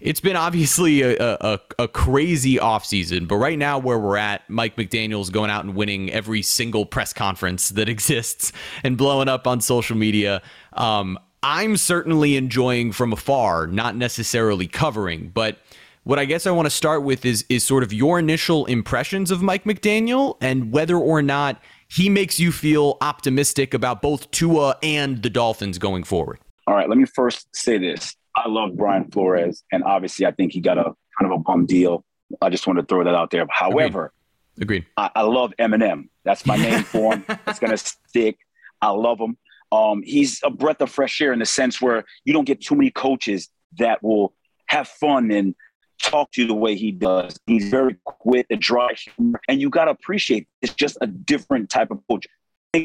it's 0.00 0.20
been 0.20 0.36
obviously 0.36 1.02
a, 1.02 1.36
a, 1.40 1.60
a 1.78 1.88
crazy 1.88 2.56
offseason, 2.56 3.26
but 3.26 3.36
right 3.36 3.58
now, 3.58 3.78
where 3.78 3.98
we're 3.98 4.16
at, 4.16 4.48
Mike 4.48 4.76
McDaniel's 4.76 5.30
going 5.30 5.50
out 5.50 5.64
and 5.64 5.74
winning 5.74 6.10
every 6.12 6.42
single 6.42 6.86
press 6.86 7.12
conference 7.12 7.70
that 7.70 7.88
exists 7.88 8.52
and 8.84 8.96
blowing 8.96 9.28
up 9.28 9.46
on 9.46 9.60
social 9.60 9.96
media. 9.96 10.40
Um, 10.74 11.18
I'm 11.42 11.76
certainly 11.76 12.36
enjoying 12.36 12.92
from 12.92 13.12
afar, 13.12 13.66
not 13.66 13.96
necessarily 13.96 14.66
covering, 14.66 15.30
but 15.32 15.58
what 16.04 16.18
I 16.18 16.24
guess 16.24 16.46
I 16.46 16.52
want 16.52 16.66
to 16.66 16.70
start 16.70 17.02
with 17.02 17.24
is 17.24 17.44
is 17.48 17.64
sort 17.64 17.82
of 17.82 17.92
your 17.92 18.18
initial 18.18 18.66
impressions 18.66 19.30
of 19.30 19.42
Mike 19.42 19.64
McDaniel 19.64 20.36
and 20.40 20.72
whether 20.72 20.96
or 20.96 21.22
not 21.22 21.60
he 21.88 22.08
makes 22.08 22.40
you 22.40 22.52
feel 22.52 22.96
optimistic 23.00 23.74
about 23.74 24.00
both 24.00 24.30
Tua 24.30 24.76
and 24.82 25.22
the 25.22 25.30
Dolphins 25.30 25.78
going 25.78 26.04
forward. 26.04 26.38
All 26.66 26.74
right, 26.74 26.88
let 26.88 26.98
me 26.98 27.04
first 27.04 27.54
say 27.54 27.78
this. 27.78 28.14
I 28.38 28.48
love 28.48 28.76
Brian 28.76 29.10
Flores, 29.10 29.64
and 29.72 29.82
obviously, 29.84 30.26
I 30.26 30.30
think 30.30 30.52
he 30.52 30.60
got 30.60 30.78
a 30.78 30.84
kind 30.84 31.32
of 31.32 31.32
a 31.32 31.38
bum 31.38 31.66
deal. 31.66 32.04
I 32.40 32.50
just 32.50 32.66
want 32.66 32.78
to 32.78 32.84
throw 32.84 33.04
that 33.04 33.14
out 33.14 33.30
there. 33.30 33.46
However, 33.50 34.12
agreed. 34.56 34.62
agreed. 34.62 34.86
I, 34.96 35.10
I 35.16 35.22
love 35.22 35.52
Eminem. 35.58 36.08
That's 36.24 36.46
my 36.46 36.56
name 36.56 36.84
for 36.84 37.14
him. 37.14 37.24
It's 37.46 37.58
gonna 37.58 37.76
stick. 37.76 38.38
I 38.80 38.90
love 38.90 39.18
him. 39.18 39.36
Um, 39.72 40.02
he's 40.02 40.40
a 40.44 40.50
breath 40.50 40.80
of 40.80 40.90
fresh 40.90 41.20
air 41.20 41.32
in 41.32 41.40
the 41.40 41.46
sense 41.46 41.80
where 41.80 42.04
you 42.24 42.32
don't 42.32 42.44
get 42.44 42.60
too 42.60 42.74
many 42.74 42.90
coaches 42.90 43.48
that 43.78 44.02
will 44.02 44.34
have 44.66 44.88
fun 44.88 45.30
and 45.30 45.54
talk 46.00 46.30
to 46.32 46.42
you 46.42 46.46
the 46.46 46.54
way 46.54 46.76
he 46.76 46.92
does. 46.92 47.36
He's 47.46 47.68
very 47.68 47.96
quick 48.04 48.46
and 48.50 48.60
dry 48.60 48.94
humor, 48.94 49.40
and 49.48 49.60
you 49.60 49.68
got 49.68 49.86
to 49.86 49.90
appreciate 49.90 50.46
it's 50.62 50.74
just 50.74 50.96
a 51.00 51.06
different 51.06 51.70
type 51.70 51.90
of 51.90 52.00
coach 52.08 52.26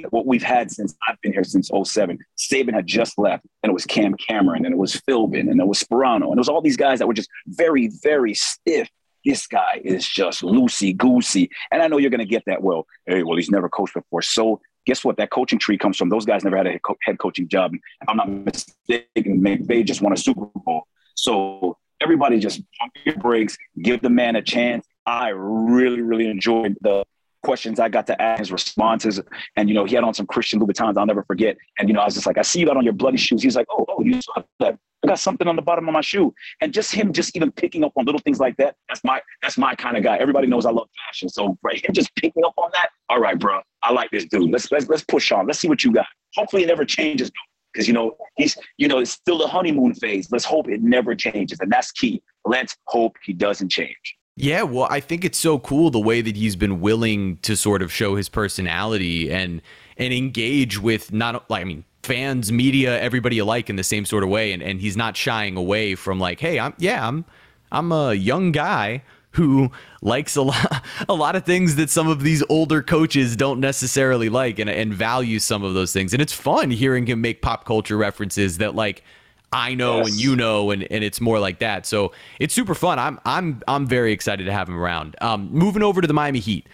what 0.09 0.25
we've 0.25 0.43
had 0.43 0.71
since 0.71 0.95
I've 1.07 1.19
been 1.21 1.33
here 1.33 1.43
since 1.43 1.69
07. 1.69 2.17
Saban 2.37 2.73
had 2.73 2.87
just 2.87 3.17
left, 3.17 3.45
and 3.61 3.69
it 3.69 3.73
was 3.73 3.85
Cam 3.85 4.15
Cameron, 4.15 4.65
and 4.65 4.73
it 4.73 4.77
was 4.77 5.01
Philbin, 5.07 5.51
and 5.51 5.59
it 5.59 5.67
was 5.67 5.83
Sparano, 5.83 6.25
and 6.25 6.33
it 6.33 6.37
was 6.37 6.49
all 6.49 6.61
these 6.61 6.77
guys 6.77 6.99
that 6.99 7.07
were 7.07 7.13
just 7.13 7.29
very, 7.47 7.89
very 8.01 8.33
stiff. 8.33 8.89
This 9.25 9.47
guy 9.47 9.81
is 9.83 10.07
just 10.07 10.41
loosey 10.41 10.95
goosey. 10.95 11.49
And 11.71 11.81
I 11.81 11.87
know 11.87 11.97
you're 11.97 12.09
going 12.09 12.19
to 12.19 12.25
get 12.25 12.43
that. 12.45 12.61
Well, 12.61 12.85
hey, 13.05 13.23
well, 13.23 13.37
he's 13.37 13.49
never 13.49 13.69
coached 13.69 13.93
before. 13.93 14.21
So 14.21 14.59
guess 14.85 15.05
what? 15.05 15.15
That 15.15 15.29
coaching 15.29 15.59
tree 15.59 15.77
comes 15.77 15.97
from 15.97 16.09
those 16.09 16.25
guys 16.25 16.43
never 16.43 16.57
had 16.57 16.67
a 16.67 16.79
head 17.03 17.19
coaching 17.19 17.47
job. 17.47 17.73
I'm 18.07 18.17
not 18.17 18.29
mistaken, 18.29 19.41
McVay 19.41 19.85
just 19.85 20.01
won 20.01 20.11
a 20.11 20.17
Super 20.17 20.45
Bowl. 20.65 20.87
So 21.15 21.77
everybody 22.01 22.39
just 22.39 22.61
pump 22.79 22.91
your 23.05 23.15
brakes, 23.15 23.57
give 23.81 24.01
the 24.01 24.09
man 24.09 24.35
a 24.35 24.41
chance. 24.41 24.85
I 25.05 25.29
really, 25.29 26.01
really 26.01 26.27
enjoyed 26.27 26.77
the 26.81 27.05
questions 27.43 27.79
I 27.79 27.89
got 27.89 28.07
to 28.07 28.21
ask, 28.21 28.39
his 28.39 28.51
responses. 28.51 29.19
And, 29.55 29.69
you 29.69 29.75
know, 29.75 29.85
he 29.85 29.95
had 29.95 30.03
on 30.03 30.13
some 30.13 30.25
Christian 30.25 30.59
Louboutins 30.59 30.97
I'll 30.97 31.05
never 31.05 31.23
forget. 31.23 31.57
And, 31.77 31.87
you 31.87 31.93
know, 31.93 32.01
I 32.01 32.05
was 32.05 32.15
just 32.15 32.25
like, 32.25 32.37
I 32.37 32.41
see 32.41 32.65
that 32.65 32.75
on 32.75 32.83
your 32.83 32.93
bloody 32.93 33.17
shoes. 33.17 33.43
He's 33.43 33.55
like, 33.55 33.67
oh, 33.71 33.85
oh, 33.89 34.03
you 34.03 34.21
saw 34.21 34.43
that. 34.59 34.77
I 35.03 35.07
got 35.07 35.19
something 35.19 35.47
on 35.47 35.57
the 35.57 35.61
bottom 35.61 35.87
of 35.87 35.93
my 35.93 36.01
shoe. 36.01 36.33
And 36.61 36.73
just 36.73 36.93
him 36.93 37.11
just 37.11 37.35
even 37.35 37.51
picking 37.51 37.83
up 37.83 37.91
on 37.97 38.05
little 38.05 38.21
things 38.21 38.39
like 38.39 38.55
that. 38.57 38.75
That's 38.87 39.03
my 39.03 39.21
that's 39.41 39.57
my 39.57 39.75
kind 39.75 39.97
of 39.97 40.03
guy. 40.03 40.17
Everybody 40.17 40.47
knows 40.47 40.65
I 40.65 40.71
love 40.71 40.87
fashion. 41.05 41.27
So 41.27 41.57
right, 41.61 41.85
him 41.85 41.93
just 41.93 42.15
picking 42.15 42.45
up 42.45 42.53
on 42.55 42.69
that. 42.73 42.89
All 43.09 43.19
right, 43.19 43.37
bro. 43.37 43.59
I 43.81 43.91
like 43.91 44.11
this 44.11 44.25
dude. 44.25 44.49
Let's 44.49 44.71
let's 44.71 44.87
let's 44.87 45.03
push 45.03 45.33
on. 45.33 45.45
Let's 45.45 45.59
see 45.59 45.67
what 45.67 45.83
you 45.83 45.91
got. 45.91 46.05
Hopefully 46.35 46.63
it 46.63 46.67
never 46.67 46.85
changes 46.85 47.29
because 47.73 47.85
you 47.85 47.93
know 47.93 48.15
he's 48.37 48.57
you 48.77 48.87
know 48.87 48.99
it's 48.99 49.11
still 49.11 49.37
the 49.37 49.47
honeymoon 49.47 49.93
phase. 49.93 50.31
Let's 50.31 50.45
hope 50.45 50.69
it 50.69 50.81
never 50.81 51.15
changes, 51.15 51.59
and 51.59 51.69
that's 51.69 51.91
key. 51.91 52.23
Let's 52.45 52.77
hope 52.85 53.17
he 53.23 53.33
doesn't 53.33 53.69
change. 53.69 54.15
Yeah, 54.35 54.63
well, 54.63 54.87
I 54.89 54.99
think 54.99 55.23
it's 55.23 55.37
so 55.37 55.59
cool 55.59 55.91
the 55.91 55.99
way 55.99 56.21
that 56.21 56.35
he's 56.35 56.55
been 56.55 56.81
willing 56.81 57.37
to 57.43 57.55
sort 57.55 57.81
of 57.83 57.91
show 57.91 58.15
his 58.15 58.29
personality 58.29 59.31
and 59.31 59.61
and 59.97 60.11
engage 60.11 60.79
with 60.79 61.13
not 61.13 61.47
like 61.51 61.61
I 61.61 61.65
mean 61.65 61.83
fans, 62.01 62.51
media, 62.51 62.99
everybody 62.99 63.37
alike 63.39 63.69
in 63.69 63.75
the 63.75 63.83
same 63.83 64.05
sort 64.05 64.23
of 64.23 64.29
way, 64.29 64.51
and 64.51 64.63
and 64.63 64.81
he's 64.81 64.97
not 64.97 65.15
shying 65.15 65.55
away 65.55 65.93
from 65.93 66.19
like, 66.19 66.39
hey, 66.39 66.59
I'm 66.59 66.73
yeah, 66.79 67.07
I'm 67.07 67.25
I'm 67.71 67.91
a 67.91 68.15
young 68.15 68.51
guy 68.51 69.03
who 69.31 69.71
likes 70.01 70.35
a 70.35 70.41
lot 70.41 70.83
a 71.09 71.13
lot 71.13 71.35
of 71.35 71.45
things 71.45 71.75
that 71.75 71.91
some 71.91 72.07
of 72.07 72.23
these 72.23 72.43
older 72.49 72.81
coaches 72.81 73.35
don't 73.35 73.59
necessarily 73.59 74.29
like 74.29 74.57
and 74.57 74.69
and 74.69 74.95
value 74.95 75.37
some 75.37 75.63
of 75.63 75.75
those 75.75 75.93
things, 75.93 76.11
and 76.11 76.23
it's 76.23 76.33
fun 76.33 76.71
hearing 76.71 77.05
him 77.05 77.21
make 77.21 77.43
pop 77.43 77.65
culture 77.65 77.97
references 77.97 78.57
that 78.57 78.73
like 78.73 79.03
I 79.53 79.75
know 79.75 79.99
yes. 79.99 80.11
and 80.11 80.19
you 80.19 80.35
know, 80.35 80.71
and, 80.71 80.83
and 80.91 81.03
it's 81.03 81.21
more 81.21 81.39
like 81.39 81.59
that. 81.59 81.85
So 81.85 82.11
it's 82.39 82.53
super 82.53 82.75
fun. 82.75 82.99
I'm 82.99 83.19
I'm 83.25 83.61
I'm 83.67 83.85
very 83.85 84.11
excited 84.11 84.45
to 84.45 84.51
have 84.51 84.67
him 84.67 84.77
around. 84.77 85.15
Um, 85.21 85.49
moving 85.51 85.83
over 85.83 86.01
to 86.01 86.07
the 86.07 86.13
Miami 86.13 86.39
Heat. 86.39 86.67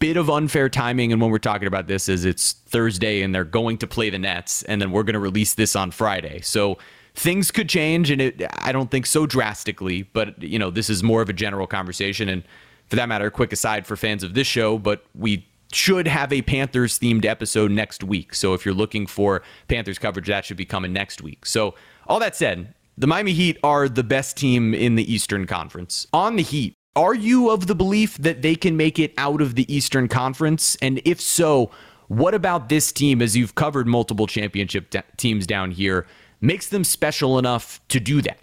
Bit 0.00 0.16
of 0.16 0.28
unfair 0.28 0.68
timing, 0.68 1.12
and 1.12 1.22
when 1.22 1.30
we're 1.30 1.38
talking 1.38 1.68
about 1.68 1.86
this, 1.86 2.08
is 2.08 2.24
it's 2.24 2.52
Thursday 2.52 3.22
and 3.22 3.34
they're 3.34 3.44
going 3.44 3.78
to 3.78 3.86
play 3.86 4.10
the 4.10 4.18
Nets, 4.18 4.62
and 4.64 4.82
then 4.82 4.90
we're 4.90 5.04
going 5.04 5.14
to 5.14 5.20
release 5.20 5.54
this 5.54 5.76
on 5.76 5.92
Friday. 5.92 6.40
So 6.42 6.78
things 7.14 7.50
could 7.50 7.68
change, 7.68 8.10
and 8.10 8.20
it 8.20 8.42
I 8.58 8.72
don't 8.72 8.90
think 8.90 9.06
so 9.06 9.24
drastically, 9.24 10.02
but 10.02 10.42
you 10.42 10.58
know 10.58 10.70
this 10.70 10.90
is 10.90 11.02
more 11.02 11.22
of 11.22 11.28
a 11.28 11.32
general 11.32 11.66
conversation, 11.66 12.28
and 12.28 12.42
for 12.88 12.96
that 12.96 13.08
matter, 13.08 13.26
a 13.26 13.30
quick 13.30 13.52
aside 13.52 13.86
for 13.86 13.96
fans 13.96 14.22
of 14.22 14.34
this 14.34 14.46
show, 14.46 14.78
but 14.78 15.04
we 15.14 15.46
should 15.72 16.06
have 16.06 16.32
a 16.32 16.42
Panthers 16.42 16.98
themed 16.98 17.24
episode 17.24 17.70
next 17.70 18.04
week. 18.04 18.34
So 18.34 18.54
if 18.54 18.64
you're 18.64 18.74
looking 18.74 19.06
for 19.06 19.42
Panthers 19.68 19.98
coverage, 19.98 20.28
that 20.28 20.44
should 20.44 20.56
be 20.56 20.64
coming 20.64 20.92
next 20.92 21.22
week. 21.22 21.46
So 21.46 21.74
all 22.06 22.18
that 22.20 22.36
said, 22.36 22.74
the 22.96 23.06
Miami 23.06 23.32
Heat 23.32 23.58
are 23.64 23.88
the 23.88 24.04
best 24.04 24.36
team 24.36 24.74
in 24.74 24.94
the 24.94 25.12
Eastern 25.12 25.46
Conference. 25.46 26.06
On 26.12 26.36
the 26.36 26.42
Heat, 26.42 26.74
are 26.96 27.14
you 27.14 27.50
of 27.50 27.66
the 27.66 27.74
belief 27.74 28.16
that 28.18 28.42
they 28.42 28.54
can 28.54 28.76
make 28.76 28.98
it 28.98 29.12
out 29.18 29.40
of 29.40 29.56
the 29.56 29.72
Eastern 29.74 30.06
Conference? 30.06 30.76
And 30.80 31.00
if 31.04 31.20
so, 31.20 31.70
what 32.08 32.34
about 32.34 32.68
this 32.68 32.92
team, 32.92 33.20
as 33.20 33.36
you've 33.36 33.56
covered 33.56 33.88
multiple 33.88 34.26
championship 34.26 34.90
de- 34.90 35.02
teams 35.16 35.46
down 35.46 35.72
here, 35.72 36.06
makes 36.40 36.68
them 36.68 36.84
special 36.84 37.38
enough 37.38 37.80
to 37.88 37.98
do 37.98 38.22
that? 38.22 38.38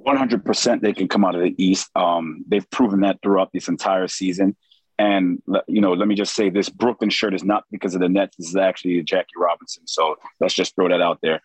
100% 0.00 0.80
they 0.80 0.92
can 0.92 1.06
come 1.06 1.24
out 1.24 1.36
of 1.36 1.42
the 1.42 1.54
East. 1.62 1.88
Um, 1.94 2.44
they've 2.48 2.68
proven 2.70 3.00
that 3.00 3.20
throughout 3.22 3.50
this 3.52 3.68
entire 3.68 4.08
season. 4.08 4.56
And 4.98 5.42
you 5.66 5.80
know, 5.80 5.92
let 5.92 6.06
me 6.06 6.14
just 6.14 6.34
say 6.34 6.50
this: 6.50 6.68
Brooklyn 6.68 7.10
shirt 7.10 7.34
is 7.34 7.42
not 7.42 7.64
because 7.72 7.96
of 7.96 8.00
the 8.00 8.08
Nets. 8.08 8.36
This 8.36 8.48
is 8.48 8.56
actually 8.56 9.02
Jackie 9.02 9.32
Robinson. 9.36 9.86
So 9.88 10.16
let's 10.38 10.54
just 10.54 10.76
throw 10.76 10.88
that 10.88 11.00
out 11.00 11.18
there. 11.20 11.40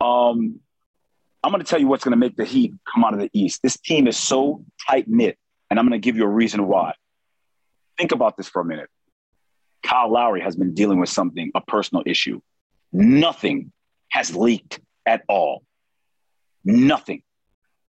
Um, 0.00 0.60
I'm 1.42 1.50
going 1.50 1.62
to 1.62 1.68
tell 1.68 1.80
you 1.80 1.88
what's 1.88 2.04
going 2.04 2.12
to 2.12 2.18
make 2.18 2.36
the 2.36 2.44
Heat 2.44 2.72
come 2.92 3.04
out 3.04 3.14
of 3.14 3.20
the 3.20 3.30
East. 3.32 3.60
This 3.62 3.76
team 3.76 4.06
is 4.06 4.16
so 4.16 4.64
tight 4.88 5.08
knit, 5.08 5.36
and 5.70 5.78
I'm 5.78 5.88
going 5.88 6.00
to 6.00 6.04
give 6.04 6.16
you 6.16 6.24
a 6.24 6.28
reason 6.28 6.66
why. 6.68 6.94
Think 7.98 8.12
about 8.12 8.36
this 8.36 8.48
for 8.48 8.62
a 8.62 8.64
minute. 8.64 8.88
Kyle 9.82 10.10
Lowry 10.10 10.40
has 10.40 10.54
been 10.54 10.74
dealing 10.74 11.00
with 11.00 11.08
something, 11.08 11.50
a 11.54 11.60
personal 11.60 12.04
issue. 12.06 12.40
Nothing 12.92 13.72
has 14.10 14.36
leaked 14.36 14.80
at 15.04 15.22
all. 15.28 15.64
Nothing. 16.64 17.22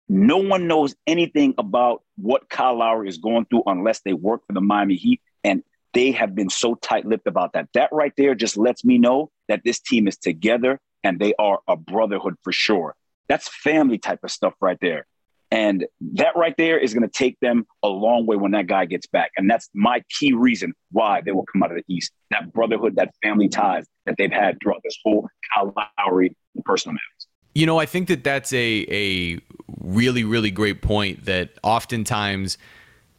No 0.09 0.39
one 0.39 0.67
knows 0.67 0.95
anything 1.07 1.55
about 1.59 2.03
what 2.17 2.49
Kyle 2.49 2.79
Lowry 2.79 3.09
is 3.09 3.19
going 3.19 3.47
through 3.47 3.65
unless 3.67 4.01
they 4.01 4.13
work 4.13 4.47
for 4.47 4.53
the 4.55 4.61
Miami 4.61 4.97
Heat. 4.97 5.21
And 5.45 5.63
they 5.93 6.13
have 6.13 6.35
been 6.35 6.49
so 6.49 6.75
tight 6.75 7.05
lipped 7.05 7.27
about 7.27 7.53
that. 7.53 7.69
That 7.75 7.91
right 7.93 8.13
there 8.17 8.35
just 8.35 8.57
lets 8.57 8.85
me 8.85 8.99
know 8.99 9.31
that 9.49 9.63
this 9.65 9.81
team 9.81 10.09
is 10.09 10.17
together 10.17 10.81
and 11.05 11.19
they 11.19 11.35
are 11.39 11.61
a 11.69 11.77
brotherhood 11.77 12.37
for 12.43 12.53
sure. 12.53 12.95
That's 13.29 13.49
family 13.49 13.99
type 13.99 14.21
of 14.23 14.31
stuff 14.31 14.55
right 14.61 14.79
there. 14.81 15.07
And 15.53 15.85
that 16.15 16.35
right 16.35 16.55
there 16.57 16.79
is 16.79 16.95
going 16.95 17.03
to 17.03 17.13
take 17.13 17.39
them 17.41 17.67
a 17.83 17.89
long 17.89 18.25
way 18.25 18.37
when 18.37 18.53
that 18.53 18.67
guy 18.67 18.87
gets 18.87 19.07
back. 19.07 19.33
And 19.37 19.51
that's 19.51 19.69
my 19.75 20.03
key 20.19 20.33
reason 20.33 20.73
why 20.93 21.21
they 21.21 21.31
will 21.31 21.45
come 21.45 21.63
out 21.63 21.71
of 21.71 21.77
the 21.77 21.95
East. 21.95 22.11
That 22.31 22.55
brotherhood, 22.55 22.97
that 22.97 23.15
family 23.23 23.51
ties 23.51 23.85
that 24.07 24.15
they've 24.17 24.33
had 24.33 24.57
throughout 24.63 24.81
this 24.83 24.97
whole 25.05 25.29
Kyle 25.55 25.75
Lowry 25.77 26.35
personal 26.65 26.95
matters. 26.95 27.27
You 27.55 27.67
know, 27.67 27.79
I 27.79 27.85
think 27.85 28.09
that 28.09 28.25
that's 28.25 28.51
a 28.55 28.87
a 28.91 29.41
really 29.83 30.25
really 30.25 30.51
great 30.51 30.81
point 30.81 31.27
that 31.27 31.51
oftentimes 31.63 32.57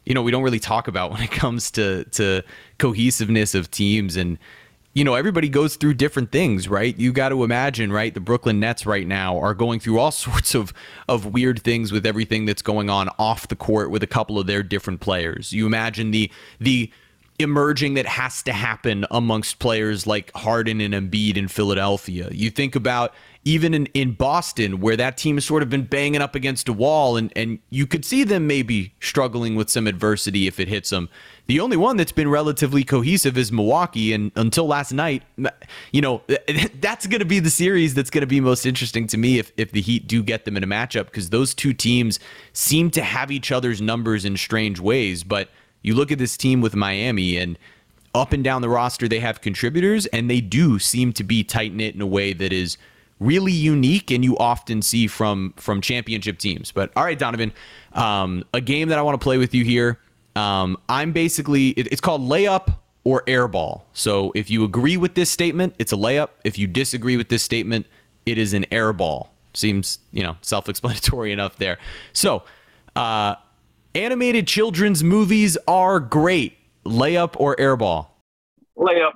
you 0.04 0.12
know 0.12 0.22
we 0.22 0.32
don't 0.32 0.42
really 0.42 0.58
talk 0.58 0.88
about 0.88 1.10
when 1.12 1.22
it 1.22 1.30
comes 1.30 1.70
to 1.72 2.02
to 2.06 2.42
cohesiveness 2.78 3.54
of 3.54 3.70
teams 3.70 4.16
and 4.16 4.38
you 4.94 5.04
know 5.04 5.14
everybody 5.14 5.48
goes 5.48 5.76
through 5.76 5.94
different 5.94 6.32
things 6.32 6.68
right? 6.68 6.96
You 6.98 7.12
got 7.12 7.28
to 7.30 7.44
imagine 7.44 7.92
right 7.92 8.14
the 8.14 8.20
Brooklyn 8.20 8.60
Nets 8.60 8.86
right 8.86 9.06
now 9.06 9.38
are 9.38 9.54
going 9.54 9.80
through 9.80 9.98
all 9.98 10.10
sorts 10.26 10.54
of 10.54 10.72
of 11.08 11.26
weird 11.26 11.62
things 11.62 11.92
with 11.92 12.06
everything 12.06 12.46
that's 12.46 12.62
going 12.62 12.88
on 12.88 13.08
off 13.18 13.48
the 13.48 13.56
court 13.56 13.90
with 13.90 14.02
a 14.02 14.06
couple 14.06 14.38
of 14.38 14.46
their 14.46 14.62
different 14.62 15.00
players. 15.00 15.52
You 15.52 15.66
imagine 15.66 16.10
the 16.10 16.30
the 16.58 16.90
emerging 17.38 17.94
that 17.94 18.06
has 18.06 18.42
to 18.44 18.52
happen 18.52 19.04
amongst 19.10 19.58
players 19.58 20.06
like 20.06 20.30
Harden 20.36 20.80
and 20.80 20.94
Embiid 20.94 21.36
in 21.36 21.48
Philadelphia. 21.48 22.28
You 22.30 22.50
think 22.50 22.76
about 22.76 23.12
even 23.44 23.74
in, 23.74 23.86
in 23.86 24.12
Boston, 24.12 24.80
where 24.80 24.96
that 24.96 25.18
team 25.18 25.36
has 25.36 25.44
sort 25.44 25.62
of 25.62 25.68
been 25.68 25.84
banging 25.84 26.22
up 26.22 26.34
against 26.34 26.68
a 26.68 26.72
wall, 26.72 27.16
and, 27.16 27.30
and 27.36 27.58
you 27.68 27.86
could 27.86 28.04
see 28.04 28.24
them 28.24 28.46
maybe 28.46 28.94
struggling 29.00 29.54
with 29.54 29.68
some 29.68 29.86
adversity 29.86 30.46
if 30.46 30.58
it 30.58 30.68
hits 30.68 30.90
them. 30.90 31.10
The 31.46 31.60
only 31.60 31.76
one 31.76 31.98
that's 31.98 32.12
been 32.12 32.28
relatively 32.30 32.84
cohesive 32.84 33.36
is 33.36 33.52
Milwaukee, 33.52 34.14
and 34.14 34.32
until 34.34 34.66
last 34.66 34.92
night, 34.92 35.24
you 35.92 36.00
know, 36.00 36.22
that's 36.80 37.06
going 37.06 37.18
to 37.18 37.26
be 37.26 37.38
the 37.38 37.50
series 37.50 37.92
that's 37.92 38.10
going 38.10 38.22
to 38.22 38.26
be 38.26 38.40
most 38.40 38.64
interesting 38.64 39.06
to 39.08 39.18
me 39.18 39.38
if, 39.38 39.52
if 39.58 39.72
the 39.72 39.82
Heat 39.82 40.06
do 40.06 40.22
get 40.22 40.46
them 40.46 40.56
in 40.56 40.64
a 40.64 40.68
matchup, 40.68 41.06
because 41.06 41.28
those 41.28 41.52
two 41.52 41.74
teams 41.74 42.18
seem 42.54 42.90
to 42.92 43.02
have 43.02 43.30
each 43.30 43.52
other's 43.52 43.82
numbers 43.82 44.24
in 44.24 44.38
strange 44.38 44.80
ways. 44.80 45.22
But 45.22 45.50
you 45.84 45.94
look 45.94 46.10
at 46.10 46.18
this 46.18 46.36
team 46.36 46.60
with 46.60 46.74
Miami, 46.74 47.36
and 47.36 47.56
up 48.12 48.32
and 48.32 48.42
down 48.42 48.62
the 48.62 48.68
roster, 48.68 49.06
they 49.06 49.20
have 49.20 49.40
contributors, 49.40 50.06
and 50.06 50.28
they 50.28 50.40
do 50.40 50.80
seem 50.80 51.12
to 51.12 51.22
be 51.22 51.44
tight 51.44 51.72
knit 51.72 51.94
in 51.94 52.00
a 52.00 52.06
way 52.06 52.32
that 52.32 52.52
is– 52.52 52.76
really 53.20 53.52
unique 53.52 54.10
and 54.10 54.24
you 54.24 54.36
often 54.38 54.82
see 54.82 55.06
from 55.06 55.54
from 55.56 55.80
championship 55.80 56.38
teams. 56.38 56.72
But 56.72 56.92
all 56.96 57.04
right, 57.04 57.18
Donovan, 57.18 57.52
um, 57.92 58.44
a 58.52 58.60
game 58.60 58.88
that 58.88 58.98
I 58.98 59.02
want 59.02 59.18
to 59.18 59.22
play 59.22 59.38
with 59.38 59.54
you 59.54 59.64
here. 59.64 59.98
Um, 60.36 60.76
I'm 60.88 61.12
basically 61.12 61.70
it, 61.70 61.88
it's 61.92 62.00
called 62.00 62.22
layup 62.22 62.76
or 63.04 63.22
airball. 63.22 63.82
So 63.92 64.32
if 64.34 64.50
you 64.50 64.64
agree 64.64 64.96
with 64.96 65.14
this 65.14 65.30
statement, 65.30 65.74
it's 65.78 65.92
a 65.92 65.96
layup. 65.96 66.30
If 66.44 66.58
you 66.58 66.66
disagree 66.66 67.16
with 67.16 67.28
this 67.28 67.42
statement, 67.42 67.86
it 68.26 68.38
is 68.38 68.54
an 68.54 68.64
airball. 68.70 69.28
Seems 69.54 69.98
you 70.12 70.22
know 70.22 70.36
self-explanatory 70.42 71.32
enough 71.38 71.56
there. 71.56 71.78
So 72.12 72.42
uh, 72.96 73.36
animated 73.94 74.46
children's 74.46 75.02
movies 75.02 75.56
are 75.68 76.00
great. 76.00 76.56
Layup 76.84 77.34
or 77.38 77.56
airball? 77.56 78.08
Layup. 78.76 79.12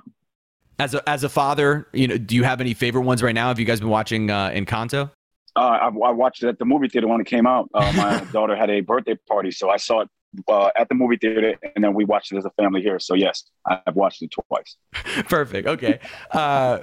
As 0.79 0.93
a 0.93 1.07
as 1.09 1.23
a 1.23 1.29
father, 1.29 1.87
you 1.91 2.07
know, 2.07 2.17
do 2.17 2.35
you 2.35 2.43
have 2.43 2.61
any 2.61 2.73
favorite 2.73 3.01
ones 3.01 3.21
right 3.21 3.35
now? 3.35 3.49
Have 3.49 3.59
you 3.59 3.65
guys 3.65 3.81
been 3.81 3.89
watching 3.89 4.31
uh, 4.31 4.49
Encanto? 4.49 5.11
Uh, 5.55 5.59
I, 5.59 5.87
I, 5.87 6.11
watched 6.11 6.41
it 6.43 6.47
at 6.47 6.57
the 6.57 6.63
movie 6.63 6.87
theater 6.87 7.07
when 7.07 7.19
it 7.19 7.27
came 7.27 7.45
out. 7.45 7.69
Uh, 7.73 7.91
my 7.97 8.19
daughter 8.31 8.55
had 8.55 8.69
a 8.69 8.79
birthday 8.79 9.15
party, 9.27 9.51
so 9.51 9.69
I 9.69 9.75
saw 9.75 10.01
it 10.01 10.09
uh, 10.47 10.69
at 10.77 10.87
the 10.89 10.95
movie 10.95 11.17
theater, 11.17 11.55
and 11.75 11.83
then 11.83 11.93
we 11.93 12.05
watched 12.05 12.31
it 12.31 12.37
as 12.37 12.45
a 12.45 12.51
family 12.51 12.81
here. 12.81 12.99
So 12.99 13.13
yes, 13.13 13.43
I've 13.65 13.95
watched 13.95 14.21
it 14.21 14.31
twice. 14.31 14.77
Perfect. 15.27 15.67
Okay. 15.67 15.99
Uh, 16.31 16.79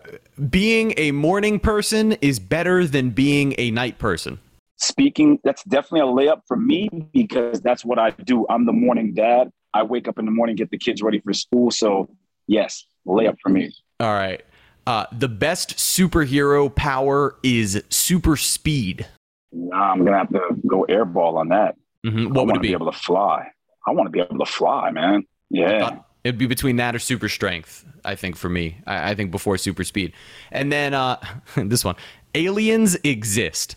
being 0.51 0.95
a 0.97 1.13
morning 1.13 1.59
person 1.59 2.13
is 2.21 2.39
better 2.39 2.87
than 2.87 3.11
being 3.11 3.55
a 3.57 3.71
night 3.71 3.99
person. 3.99 4.41
Speaking, 4.79 5.39
that's 5.43 5.65
definitely 5.65 6.01
a 6.01 6.13
layup 6.13 6.43
for 6.47 6.57
me 6.57 6.89
because 7.13 7.61
that's 7.61 7.85
what 7.85 7.99
I 7.99 8.11
do. 8.11 8.47
I'm 8.51 8.67
the 8.67 8.73
morning 8.73 9.15
dad. 9.15 9.51
I 9.73 9.83
wake 9.83 10.09
up 10.09 10.19
in 10.19 10.25
the 10.25 10.31
morning, 10.31 10.57
get 10.57 10.71
the 10.71 10.79
kids 10.79 11.03
ready 11.03 11.21
for 11.21 11.33
school. 11.33 11.71
So 11.71 12.09
yes, 12.47 12.85
layup 13.07 13.37
for 13.43 13.49
me. 13.49 13.75
All 14.01 14.13
right. 14.13 14.45
Uh, 14.87 15.07
the 15.13 15.29
best 15.29 15.77
superhero 15.77 16.73
power 16.73 17.37
is 17.43 17.83
super 17.91 18.37
speed. 18.37 19.07
Nah, 19.53 19.93
I'm 19.93 20.05
gonna 20.05 20.19
have 20.19 20.31
to 20.31 20.41
go 20.67 20.87
airball 20.89 21.37
on 21.37 21.49
that. 21.49 21.77
Mm-hmm. 22.07 22.35
What 22.35 22.43
I 22.43 22.45
would 22.45 22.57
it 22.57 22.63
be? 22.63 22.69
be 22.69 22.75
able 22.75 22.91
to 22.91 22.99
fly. 22.99 23.49
I 23.87 23.93
want 23.93 24.07
to 24.07 24.11
be 24.11 24.21
able 24.21 24.45
to 24.45 24.51
fly, 24.51 24.91
man. 24.91 25.25
Yeah. 25.51 25.99
It'd 26.25 26.39
be 26.39 26.47
between 26.47 26.77
that 26.77 26.95
or 26.95 26.99
super 26.99 27.29
strength, 27.29 27.85
I 28.05 28.17
think, 28.17 28.37
for 28.37 28.49
me. 28.49 28.79
I, 28.85 29.11
I 29.11 29.15
think 29.15 29.31
before 29.31 29.57
super 29.59 29.85
speed. 29.85 30.13
And 30.51 30.73
then 30.73 30.93
uh, 30.93 31.19
this 31.57 31.85
one 31.85 31.95
aliens 32.35 32.97
exist. 33.05 33.77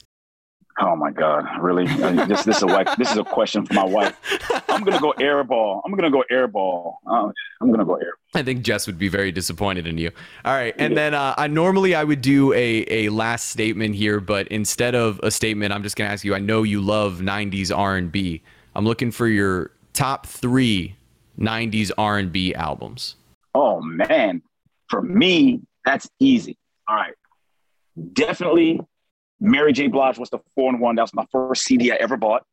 Oh 0.81 0.95
my 0.95 1.11
God! 1.11 1.45
Really? 1.59 1.85
this 1.87 2.43
this 2.43 2.57
is 2.57 2.63
a 2.63 2.95
this 2.97 3.11
is 3.11 3.17
a 3.17 3.23
question 3.23 3.65
for 3.65 3.73
my 3.73 3.83
wife. 3.83 4.17
I'm 4.69 4.83
gonna 4.83 4.99
go 4.99 5.13
airball. 5.19 5.81
I'm 5.85 5.93
gonna 5.93 6.09
go 6.09 6.23
airball. 6.31 6.95
Uh, 7.05 7.31
I'm 7.59 7.69
gonna 7.69 7.83
go 7.83 7.95
airball. 7.95 8.33
I 8.33 8.43
think 8.43 8.63
Jess 8.63 8.87
would 8.87 8.97
be 8.97 9.09
very 9.09 9.31
disappointed 9.31 9.87
in 9.87 9.97
you. 9.97 10.11
All 10.45 10.53
right, 10.53 10.73
and 10.77 10.93
yeah. 10.93 10.95
then 10.95 11.13
uh, 11.15 11.33
I 11.37 11.47
normally 11.47 11.95
I 11.95 12.05
would 12.05 12.21
do 12.21 12.53
a 12.53 12.85
a 12.87 13.09
last 13.09 13.49
statement 13.49 13.95
here, 13.95 14.21
but 14.21 14.47
instead 14.47 14.95
of 14.95 15.19
a 15.21 15.31
statement, 15.31 15.73
I'm 15.73 15.83
just 15.83 15.97
gonna 15.97 16.11
ask 16.11 16.23
you. 16.23 16.33
I 16.33 16.39
know 16.39 16.63
you 16.63 16.79
love 16.79 17.19
'90s 17.19 17.75
R&B. 17.77 18.41
I'm 18.73 18.85
looking 18.85 19.11
for 19.11 19.27
your 19.27 19.71
top 19.91 20.27
three 20.27 20.95
'90s 21.37 21.91
R&B 21.97 22.55
albums. 22.55 23.15
Oh 23.53 23.81
man, 23.81 24.41
for 24.87 25.01
me 25.01 25.59
that's 25.83 26.09
easy. 26.19 26.57
All 26.87 26.95
right, 26.95 27.15
definitely 28.13 28.79
Mary 29.39 29.73
J. 29.73 29.87
Blige 29.87 30.17
was 30.17 30.29
the 30.29 30.39
four 30.55 30.69
and 30.69 30.79
one. 30.79 30.95
That 30.95 31.03
was 31.03 31.13
my 31.13 31.25
first 31.31 31.63
CD 31.63 31.91
I 31.91 31.95
ever 31.95 32.17
bought. 32.17 32.43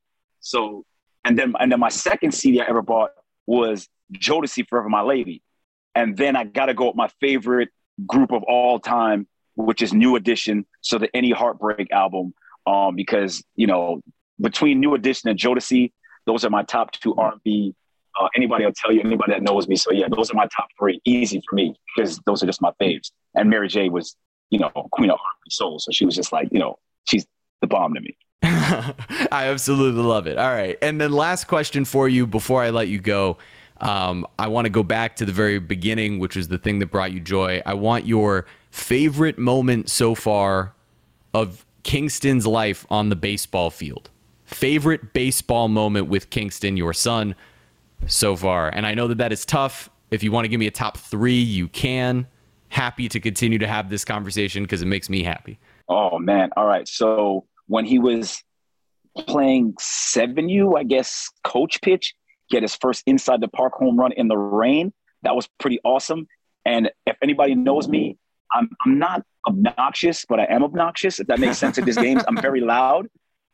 So, 0.41 0.85
and 1.25 1.39
then 1.39 1.55
and 1.59 1.71
then 1.71 1.81
my 1.81 1.89
second 1.89 2.33
CD 2.33 2.61
I 2.61 2.67
ever 2.69 2.83
bought 2.83 3.11
was 3.47 3.89
Jodeci 4.13 4.69
Forever 4.69 4.89
My 4.89 5.03
Lady. 5.03 5.43
And 5.95 6.17
then 6.17 6.37
I 6.37 6.45
got 6.45 6.67
to 6.67 6.75
go 6.75 6.89
with 6.89 6.97
my 6.97 7.09
favorite 7.21 7.71
group 8.07 8.33
of 8.33 8.43
all 8.45 8.79
time, 8.79 9.27
which 9.55 9.83
is 9.83 9.93
New 9.93 10.17
Edition. 10.17 10.67
So 10.83 10.99
the 10.99 11.15
N.E. 11.17 11.33
Heartbreak 11.33 11.91
album, 11.91 12.35
um, 12.67 12.95
because 12.95 13.43
you 13.57 13.67
know 13.67 14.03
between 14.41 14.81
New 14.81 14.95
Edition 14.95 15.31
and 15.31 15.39
Jodeci, 15.39 15.93
those 16.27 16.45
are 16.45 16.51
my 16.51 16.63
top 16.63 16.93
two 16.93 17.15
R&B. 17.17 17.75
Uh, 18.19 18.29
anybody 18.35 18.65
will 18.65 18.73
tell 18.73 18.93
you, 18.93 19.01
anybody 19.01 19.33
that 19.33 19.43
knows 19.43 19.69
me. 19.69 19.77
So 19.77 19.93
yeah, 19.93 20.07
those 20.15 20.31
are 20.31 20.35
my 20.35 20.47
top 20.57 20.69
three. 20.79 21.01
Easy 21.05 21.43
for 21.49 21.55
me 21.55 21.75
because 21.95 22.19
those 22.27 22.43
are 22.43 22.47
just 22.47 22.63
my 22.63 22.73
faves. 22.81 23.11
And 23.35 23.51
Mary 23.51 23.69
J 23.69 23.89
was 23.89 24.17
you 24.51 24.59
know, 24.59 24.71
queen 24.93 25.11
of 25.11 25.19
and 25.45 25.53
soul. 25.53 25.79
So 25.79 25.91
she 25.93 26.05
was 26.05 26.15
just 26.15 26.33
like, 26.33 26.49
you 26.53 26.59
know, 26.59 26.79
she's 27.05 27.27
the 27.61 27.67
bomb 27.67 27.95
to 27.95 28.01
me. 28.01 28.17
I 28.43 29.47
absolutely 29.49 30.03
love 30.03 30.27
it. 30.27 30.39
All 30.39 30.51
right. 30.51 30.77
And 30.83 31.01
then 31.01 31.13
last 31.13 31.47
question 31.47 31.85
for 31.85 32.09
you 32.09 32.27
before 32.27 32.63
I 32.63 32.71
let 32.71 32.89
you 32.89 33.01
go. 33.01 33.39
Um, 33.81 34.27
I 34.39 34.49
want 34.49 34.65
to 34.67 34.71
go 34.71 34.83
back 34.83 35.17
to 35.17 35.27
the 35.27 35.33
very 35.33 35.59
beginning, 35.59 36.19
which 36.19 36.37
is 36.37 36.49
the 36.49 36.59
thing 36.59 36.79
that 36.79 36.87
brought 36.87 37.13
you 37.13 37.21
joy. 37.21 37.63
I 37.67 37.75
want 37.75 38.07
your 38.07 38.47
favorite 38.71 39.39
moment 39.39 39.91
so 39.91 40.15
far 40.15 40.75
of 41.35 41.67
Kingston's 41.83 42.47
life 42.47 42.87
on 42.91 43.11
the 43.11 43.17
baseball 43.17 43.71
field. 43.71 44.11
Favorite 44.45 45.13
baseball 45.13 45.69
moment 45.69 46.09
with 46.09 46.31
Kingston, 46.31 46.77
your 46.77 46.93
son, 46.93 47.35
so 48.07 48.37
far. 48.37 48.69
And 48.69 48.87
I 48.87 48.95
know 48.95 49.09
that 49.09 49.19
that 49.19 49.33
is 49.33 49.45
tough. 49.45 49.91
If 50.11 50.23
you 50.23 50.31
want 50.31 50.45
to 50.45 50.49
give 50.49 50.61
me 50.61 50.67
a 50.67 50.71
top 50.71 50.97
three, 50.97 51.41
you 51.41 51.69
can. 51.69 52.27
Happy 52.69 53.09
to 53.09 53.21
continue 53.21 53.59
to 53.59 53.67
have 53.67 53.91
this 53.91 54.05
conversation 54.05 54.63
because 54.63 54.83
it 54.83 54.87
makes 54.87 55.09
me 55.09 55.23
happy. 55.23 55.59
Oh, 55.89 56.19
man. 56.19 56.51
All 56.57 56.67
right. 56.67 56.87
So 56.87 57.47
when 57.67 57.85
he 57.85 57.99
was 57.99 58.43
playing 59.17 59.75
7U, 59.75 60.79
I 60.79 60.85
guess, 60.85 61.31
coach 61.45 61.81
pitch, 61.81 62.15
get 62.51 62.63
his 62.63 62.77
first 62.77 63.03
inside 63.07 63.41
the 63.41 63.49
park 63.49 63.75
home 63.75 63.99
run 63.99 64.13
in 64.13 64.29
the 64.29 64.37
rain. 64.37 64.93
That 65.23 65.35
was 65.35 65.49
pretty 65.59 65.81
awesome. 65.85 66.29
And 66.65 66.91
if 67.07 67.17
anybody 67.23 67.55
knows 67.55 67.89
me, 67.89 68.19
I'm, 68.53 68.69
I'm 68.85 68.99
not 68.99 69.25
obnoxious, 69.47 70.25
but 70.29 70.41
I 70.41 70.45
am 70.45 70.63
obnoxious, 70.65 71.21
if 71.21 71.27
that 71.29 71.39
makes 71.39 71.59
sense 71.59 71.79
at 71.79 71.85
these 71.85 71.97
games. 71.97 72.23
I'm 72.29 72.41
very 72.41 72.61
loud. 72.61 73.09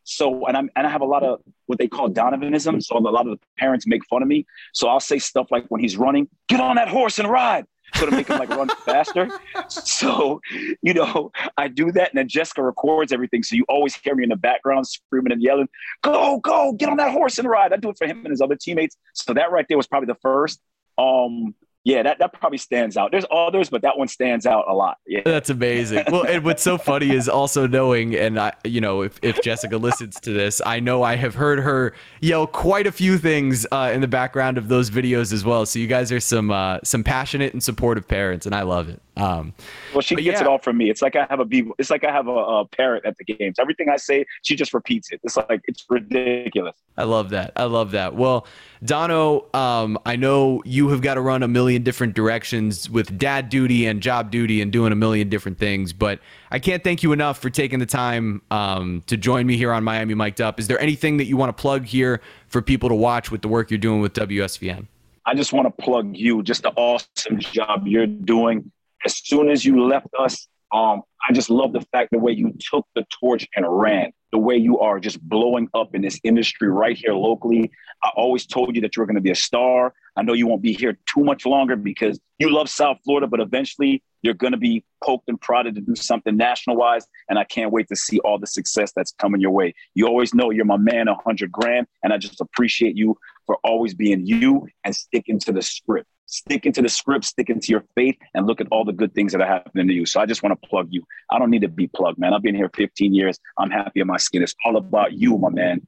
So, 0.05 0.47
and 0.47 0.57
I'm, 0.57 0.71
and 0.75 0.87
I 0.87 0.91
have 0.91 1.01
a 1.01 1.07
lot 1.07 1.23
of 1.23 1.41
what 1.67 1.79
they 1.79 1.89
call 1.89 2.11
Donovanism. 2.11 2.83
So 2.83 2.97
a 2.97 2.99
lot 2.99 3.27
of 3.27 3.39
the 3.39 3.47
parents 3.59 3.87
make 3.87 4.05
fun 4.07 4.23
of 4.23 4.29
me. 4.29 4.47
So 4.73 4.89
I'll 4.89 5.01
say 5.01 5.19
stuff 5.19 5.49
like 5.51 5.65
when 5.69 5.81
he's 5.81 5.97
running, 5.97 6.29
get 6.49 6.61
on 6.61 6.77
that 6.77 6.89
horse 6.89 7.19
and 7.19 7.31
ride. 7.31 7.67
So 7.95 8.07
to 8.07 8.13
make 8.13 8.29
him 8.29 8.39
like 8.39 8.49
run 8.49 8.69
faster. 8.85 9.29
So, 9.69 10.41
you 10.83 10.95
know, 10.95 11.31
I 11.57 11.69
do 11.69 11.93
that. 11.93 12.11
And 12.11 12.19
then 12.19 12.29
Jessica 12.29 12.63
records 12.63 13.13
everything. 13.13 13.43
So 13.43 13.57
you 13.57 13.65
always 13.69 13.95
hear 13.95 14.15
me 14.15 14.23
in 14.25 14.31
the 14.31 14.37
background 14.37 14.87
screaming 14.87 15.33
and 15.33 15.43
yelling, 15.43 15.69
go, 16.03 16.39
go, 16.39 16.73
get 16.73 16.89
on 16.89 16.97
that 16.97 17.13
horse 17.13 17.39
and 17.39 17.49
ride. 17.49 17.73
I 17.73 17.77
do 17.77 17.91
it 17.91 17.99
for 17.99 18.07
him 18.07 18.19
and 18.19 18.31
his 18.31 18.41
other 18.41 18.57
teammates. 18.57 18.97
So 19.15 19.35
that 19.35 19.53
right 19.53 19.67
there 19.69 19.77
was 19.77 19.87
probably 19.87 20.07
the 20.07 20.19
first. 20.23 20.61
Um, 20.99 21.55
yeah, 21.85 22.03
that, 22.05 22.19
that 22.19 22.33
probably 22.33 22.59
stands 22.59 22.97
out. 22.97 23.11
There's 23.11 23.25
others, 23.31 23.69
but 23.69 23.83
that 23.83 23.99
one 23.99 24.07
stands 24.07 24.47
out 24.47 24.67
a 24.69 24.75
lot. 24.75 24.99
Yeah. 25.07 25.23
That's 25.25 25.51
amazing. 25.51 26.05
Well, 26.11 26.25
and 26.25 26.45
what's 26.45 26.63
so 26.63 26.79
funny 26.79 27.11
is 27.11 27.29
also 27.29 27.67
knowing, 27.67 28.15
and 28.15 28.39
I, 28.39 28.53
you 28.65 28.81
know, 28.81 29.03
if, 29.03 29.19
if 29.23 29.43
Jessica 29.43 29.77
listens 29.77 30.21
to 30.21 30.33
this, 30.33 30.63
I 30.65 30.79
know 30.79 31.03
I 31.03 31.17
have 31.17 31.35
heard 31.35 31.59
her 31.59 31.93
yell 32.21 32.47
quite 32.47 32.87
a 32.87 32.93
few 32.93 33.19
things 33.19 33.67
uh, 33.73 33.91
in 33.93 34.01
the 34.01 34.09
background 34.09 34.59
of 34.59 34.69
those 34.69 34.91
videos 34.91 35.33
as 35.33 35.45
well. 35.45 35.67
So 35.67 35.79
you 35.79 35.89
guys 35.89 36.13
are 36.13 36.21
some 36.21 36.51
uh, 36.51 36.79
some 36.85 37.03
passionate 37.03 37.53
and 37.53 37.63
supportive 37.63 38.07
parents, 38.07 38.47
and 38.47 38.55
I 38.55 38.63
love 38.63 38.89
it. 38.89 39.01
Um, 39.17 39.53
well, 39.93 40.01
she 40.01 40.15
gets 40.15 40.27
yeah. 40.27 40.41
it 40.41 40.47
all 40.47 40.59
from 40.59 40.79
me. 40.79 40.89
It's 40.89 41.03
like 41.03 41.17
I 41.17 41.27
have 41.29 41.39
a 41.39 41.45
be. 41.45 41.71
It's 41.79 41.91
like 41.91 42.03
I 42.03 42.11
have 42.11 42.29
a, 42.29 42.31
a, 42.31 42.65
parrot 42.67 43.05
at 43.05 43.19
the 43.19 43.25
games. 43.25 43.59
Everything 43.59 43.91
I 43.91 43.97
say, 43.97 44.25
she 44.43 44.57
just 44.57 44.73
repeats 44.73 45.13
it. 45.13 45.21
It's 45.23 45.37
like 45.37 45.61
it's 45.65 45.85
ridiculous. 45.91 46.75
I 46.97 47.05
love 47.05 47.31
that. 47.31 47.53
I 47.55 47.65
love 47.65 47.91
that. 47.91 48.15
Well, 48.15 48.47
Dono, 48.83 49.47
um, 49.53 49.99
I 50.07 50.17
know 50.17 50.63
you 50.65 50.89
have 50.89 51.03
got 51.03 51.15
to 51.15 51.21
run 51.21 51.43
a 51.43 51.49
million 51.49 51.83
different 51.83 52.15
directions 52.15 52.89
with 52.89 53.19
dad 53.19 53.51
duty 53.51 53.87
and 53.87 54.01
job 54.01 54.31
duty 54.31 54.63
and 54.63 54.73
doing 54.73 54.93
a 54.93 54.97
million 54.97 55.29
different 55.29 55.59
things, 55.59 55.93
but 55.93 56.19
I 56.51 56.59
can't 56.59 56.83
thank 56.83 57.03
you 57.03 57.13
enough 57.13 57.39
for 57.39 57.51
taking 57.51 57.81
the 57.81 57.87
time 57.87 58.41
um, 58.51 59.03
to 59.09 59.19
join 59.19 59.47
me 59.47 59.59
here 59.59 59.73
on 59.73 59.85
Miami 59.85 60.15
Mic'd 60.15 60.41
Up. 60.41 60.59
Is 60.59 60.69
there 60.69 60.81
anything 60.81 61.19
that 61.19 61.27
you 61.27 61.37
want 61.37 61.55
to 61.55 61.61
plug 61.61 61.85
here 61.85 62.23
for 62.49 62.63
people 62.63 62.89
to 62.89 62.95
watch 62.95 63.31
with 63.31 63.43
the 63.43 63.49
work 63.49 63.71
you're 63.71 63.79
doing 63.79 64.01
with 64.01 64.15
WSVN? 64.15 64.87
I 65.25 65.35
just 65.35 65.53
want 65.53 65.67
to 65.67 65.83
plug 65.83 66.17
you, 66.17 66.43
just 66.43 66.63
the 66.63 66.71
awesome 66.71 67.39
job 67.39 67.87
you're 67.87 68.07
doing 68.07 68.73
as 69.05 69.17
soon 69.17 69.51
as 69.51 69.65
you 69.65 69.85
left 69.85 70.09
us, 70.19 70.49
um, 70.73 71.03
I 71.29 71.33
just 71.33 71.51
love 71.51 71.73
the 71.73 71.83
fact 71.93 72.11
the 72.13 72.19
way 72.19 72.33
you 72.33 72.55
took 72.59 72.87
the 72.95 73.07
torch 73.21 73.47
and 73.55 73.67
ran, 73.69 74.13
the 74.33 74.39
way 74.39 74.57
you 74.57 74.81
are 74.81 74.99
just 74.99 75.21
blowing 75.21 75.69
up 75.75 75.95
in 75.95 76.01
this 76.01 76.19
industry 76.25 76.69
right 76.69 76.97
here 76.97 77.13
locally. 77.13 77.71
I 78.03 78.11
always 78.17 78.47
told 78.47 78.75
you 78.75 78.81
that 78.83 78.97
you 78.97 79.01
were 79.01 79.07
going 79.07 79.17
to 79.17 79.23
be 79.23 79.31
a 79.31 79.37
star. 79.37 79.93
I 80.17 80.23
know 80.23 80.33
you 80.33 80.47
won't 80.47 80.63
be 80.63 80.73
here 80.73 80.99
too 81.07 81.23
much 81.23 81.45
longer 81.45 81.77
because 81.77 82.19
you 82.39 82.51
love 82.51 82.69
South 82.71 82.99
Florida, 83.05 83.27
but 83.27 83.41
eventually 83.41 84.03
you're 84.23 84.35
going 84.35 84.53
to 84.53 84.59
be 84.59 84.83
poked 85.05 85.29
and 85.29 85.41
prodded 85.41 85.75
to 85.75 85.83
do 85.83 85.95
something 85.95 86.37
national 86.37 86.77
wise. 86.77 87.07
And 87.29 87.39
I 87.39 87.45
can't 87.45 87.71
wait 87.71 87.89
to 87.89 87.97
see 87.97 88.19
all 88.21 88.39
the 88.39 88.47
success 88.47 88.93
that's 88.97 89.13
coming 89.13 89.41
your 89.41 89.51
way. 89.51 89.75
You 89.95 90.07
always 90.07 90.33
know 90.33 90.51
you're 90.51 90.65
my 90.65 90.79
man, 90.79 91.07
100 91.07 91.53
grand. 91.53 91.87
And 92.03 92.13
I 92.13 92.19
just 92.19 92.41
appreciate 92.41 92.97
you 92.97 93.19
for 93.47 93.59
always 93.63 93.95
being 93.95 94.27
you 94.27 94.67
and 94.85 94.97
sticking 94.97 95.39
to 95.41 95.53
the 95.53 95.63
script 95.63 96.09
sticking 96.27 96.73
to 96.73 96.83
the 96.83 96.89
script, 96.89 97.25
sticking 97.25 97.61
to 97.61 97.73
your 97.73 97.85
faith, 97.95 98.17
and 98.35 98.47
look 98.47 98.61
at 98.61 98.67
all 98.71 98.85
the 98.85 98.93
good 98.93 99.15
things 99.15 99.33
that 99.33 99.41
are 99.41 99.47
happening 99.47 99.89
to 99.89 99.95
you. 99.95 100.07
So 100.07 100.21
I 100.21 100.27
just 100.27 100.43
want 100.43 100.61
to 100.61 100.69
plug 100.69 100.89
you. 100.91 101.03
I 101.31 101.39
don't 101.39 101.51
need 101.51 101.63
to 101.63 101.69
be 101.69 101.89
plugged, 101.89 102.19
man. 102.19 102.33
I've 102.35 102.43
been 102.43 102.55
here 102.55 102.71
15 102.75 103.15
years. 103.15 103.39
I'm 103.59 103.71
happy 103.71 104.01
in 104.01 104.07
my 104.07 104.17
skin. 104.17 104.43
It's 104.43 104.55
all 104.65 104.77
about 104.77 105.13
you, 105.13 105.37
my 105.39 105.51
man. 105.51 105.83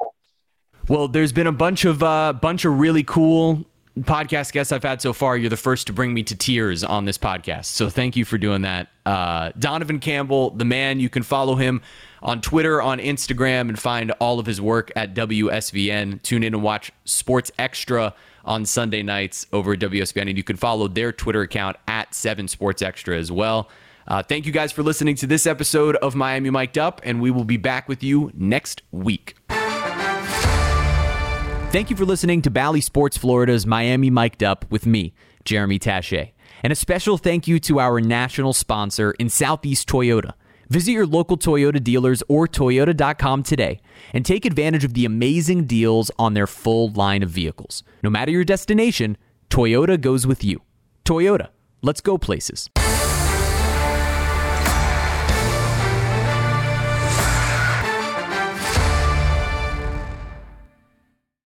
Well, 0.88 1.08
there's 1.08 1.32
been 1.32 1.46
a 1.46 1.52
bunch 1.52 1.84
of 1.84 2.02
uh, 2.02 2.34
bunch 2.34 2.64
of 2.64 2.78
really 2.78 3.02
cool 3.02 3.64
podcast 4.00 4.52
guests 4.52 4.72
I've 4.72 4.82
had 4.82 5.00
so 5.00 5.12
far. 5.12 5.36
You're 5.36 5.50
the 5.50 5.56
first 5.56 5.86
to 5.86 5.92
bring 5.92 6.12
me 6.12 6.22
to 6.24 6.36
tears 6.36 6.82
on 6.82 7.04
this 7.04 7.16
podcast. 7.16 7.66
So 7.66 7.88
thank 7.88 8.16
you 8.16 8.24
for 8.24 8.38
doing 8.38 8.62
that. 8.62 8.88
Uh, 9.06 9.52
Donovan 9.58 10.00
Campbell, 10.00 10.50
the 10.50 10.64
man, 10.64 10.98
you 10.98 11.08
can 11.08 11.22
follow 11.22 11.54
him 11.54 11.80
on 12.22 12.40
Twitter, 12.40 12.82
on 12.82 12.98
Instagram, 12.98 13.68
and 13.68 13.78
find 13.78 14.10
all 14.12 14.38
of 14.38 14.46
his 14.46 14.60
work 14.60 14.90
at 14.96 15.14
WSVN. 15.14 16.22
Tune 16.22 16.42
in 16.42 16.54
and 16.54 16.62
watch 16.62 16.90
Sports 17.04 17.52
Extra 17.58 18.14
on 18.44 18.66
Sunday 18.66 19.02
nights 19.02 19.46
over 19.52 19.72
at 19.72 19.80
WSVN. 19.80 20.28
And 20.28 20.36
you 20.36 20.44
can 20.44 20.56
follow 20.56 20.88
their 20.88 21.12
Twitter 21.12 21.42
account 21.42 21.76
at 21.88 22.14
7 22.14 22.48
Sports 22.48 22.82
Extra 22.82 23.16
as 23.18 23.32
well. 23.32 23.68
Uh, 24.06 24.22
thank 24.22 24.46
you 24.46 24.52
guys 24.52 24.70
for 24.70 24.82
listening 24.82 25.16
to 25.16 25.26
this 25.26 25.46
episode 25.46 25.96
of 25.96 26.14
Miami 26.14 26.50
Mic'd 26.50 26.78
Up, 26.78 27.00
and 27.04 27.20
we 27.22 27.30
will 27.30 27.44
be 27.44 27.56
back 27.56 27.88
with 27.88 28.02
you 28.02 28.30
next 28.34 28.82
week. 28.90 29.34
Thank 31.70 31.90
you 31.90 31.96
for 31.96 32.04
listening 32.04 32.42
to 32.42 32.50
Bally 32.50 32.80
Sports 32.80 33.16
Florida's 33.16 33.66
Miami 33.66 34.10
Mic'd 34.10 34.44
Up 34.44 34.64
with 34.70 34.86
me, 34.86 35.14
Jeremy 35.44 35.78
Taché. 35.78 36.32
And 36.62 36.72
a 36.72 36.76
special 36.76 37.18
thank 37.18 37.48
you 37.48 37.58
to 37.60 37.80
our 37.80 38.00
national 38.00 38.52
sponsor 38.52 39.12
in 39.12 39.28
Southeast 39.28 39.88
Toyota. 39.88 40.34
Visit 40.74 40.90
your 40.90 41.06
local 41.06 41.38
Toyota 41.38 41.80
dealers 41.80 42.20
or 42.28 42.48
Toyota.com 42.48 43.44
today 43.44 43.80
and 44.12 44.26
take 44.26 44.44
advantage 44.44 44.82
of 44.82 44.94
the 44.94 45.04
amazing 45.04 45.66
deals 45.66 46.10
on 46.18 46.34
their 46.34 46.48
full 46.48 46.90
line 46.90 47.22
of 47.22 47.30
vehicles. 47.30 47.84
No 48.02 48.10
matter 48.10 48.32
your 48.32 48.42
destination, 48.42 49.16
Toyota 49.48 50.00
goes 50.00 50.26
with 50.26 50.42
you. 50.42 50.62
Toyota, 51.04 51.50
let's 51.82 52.00
go 52.00 52.18
places. 52.18 52.70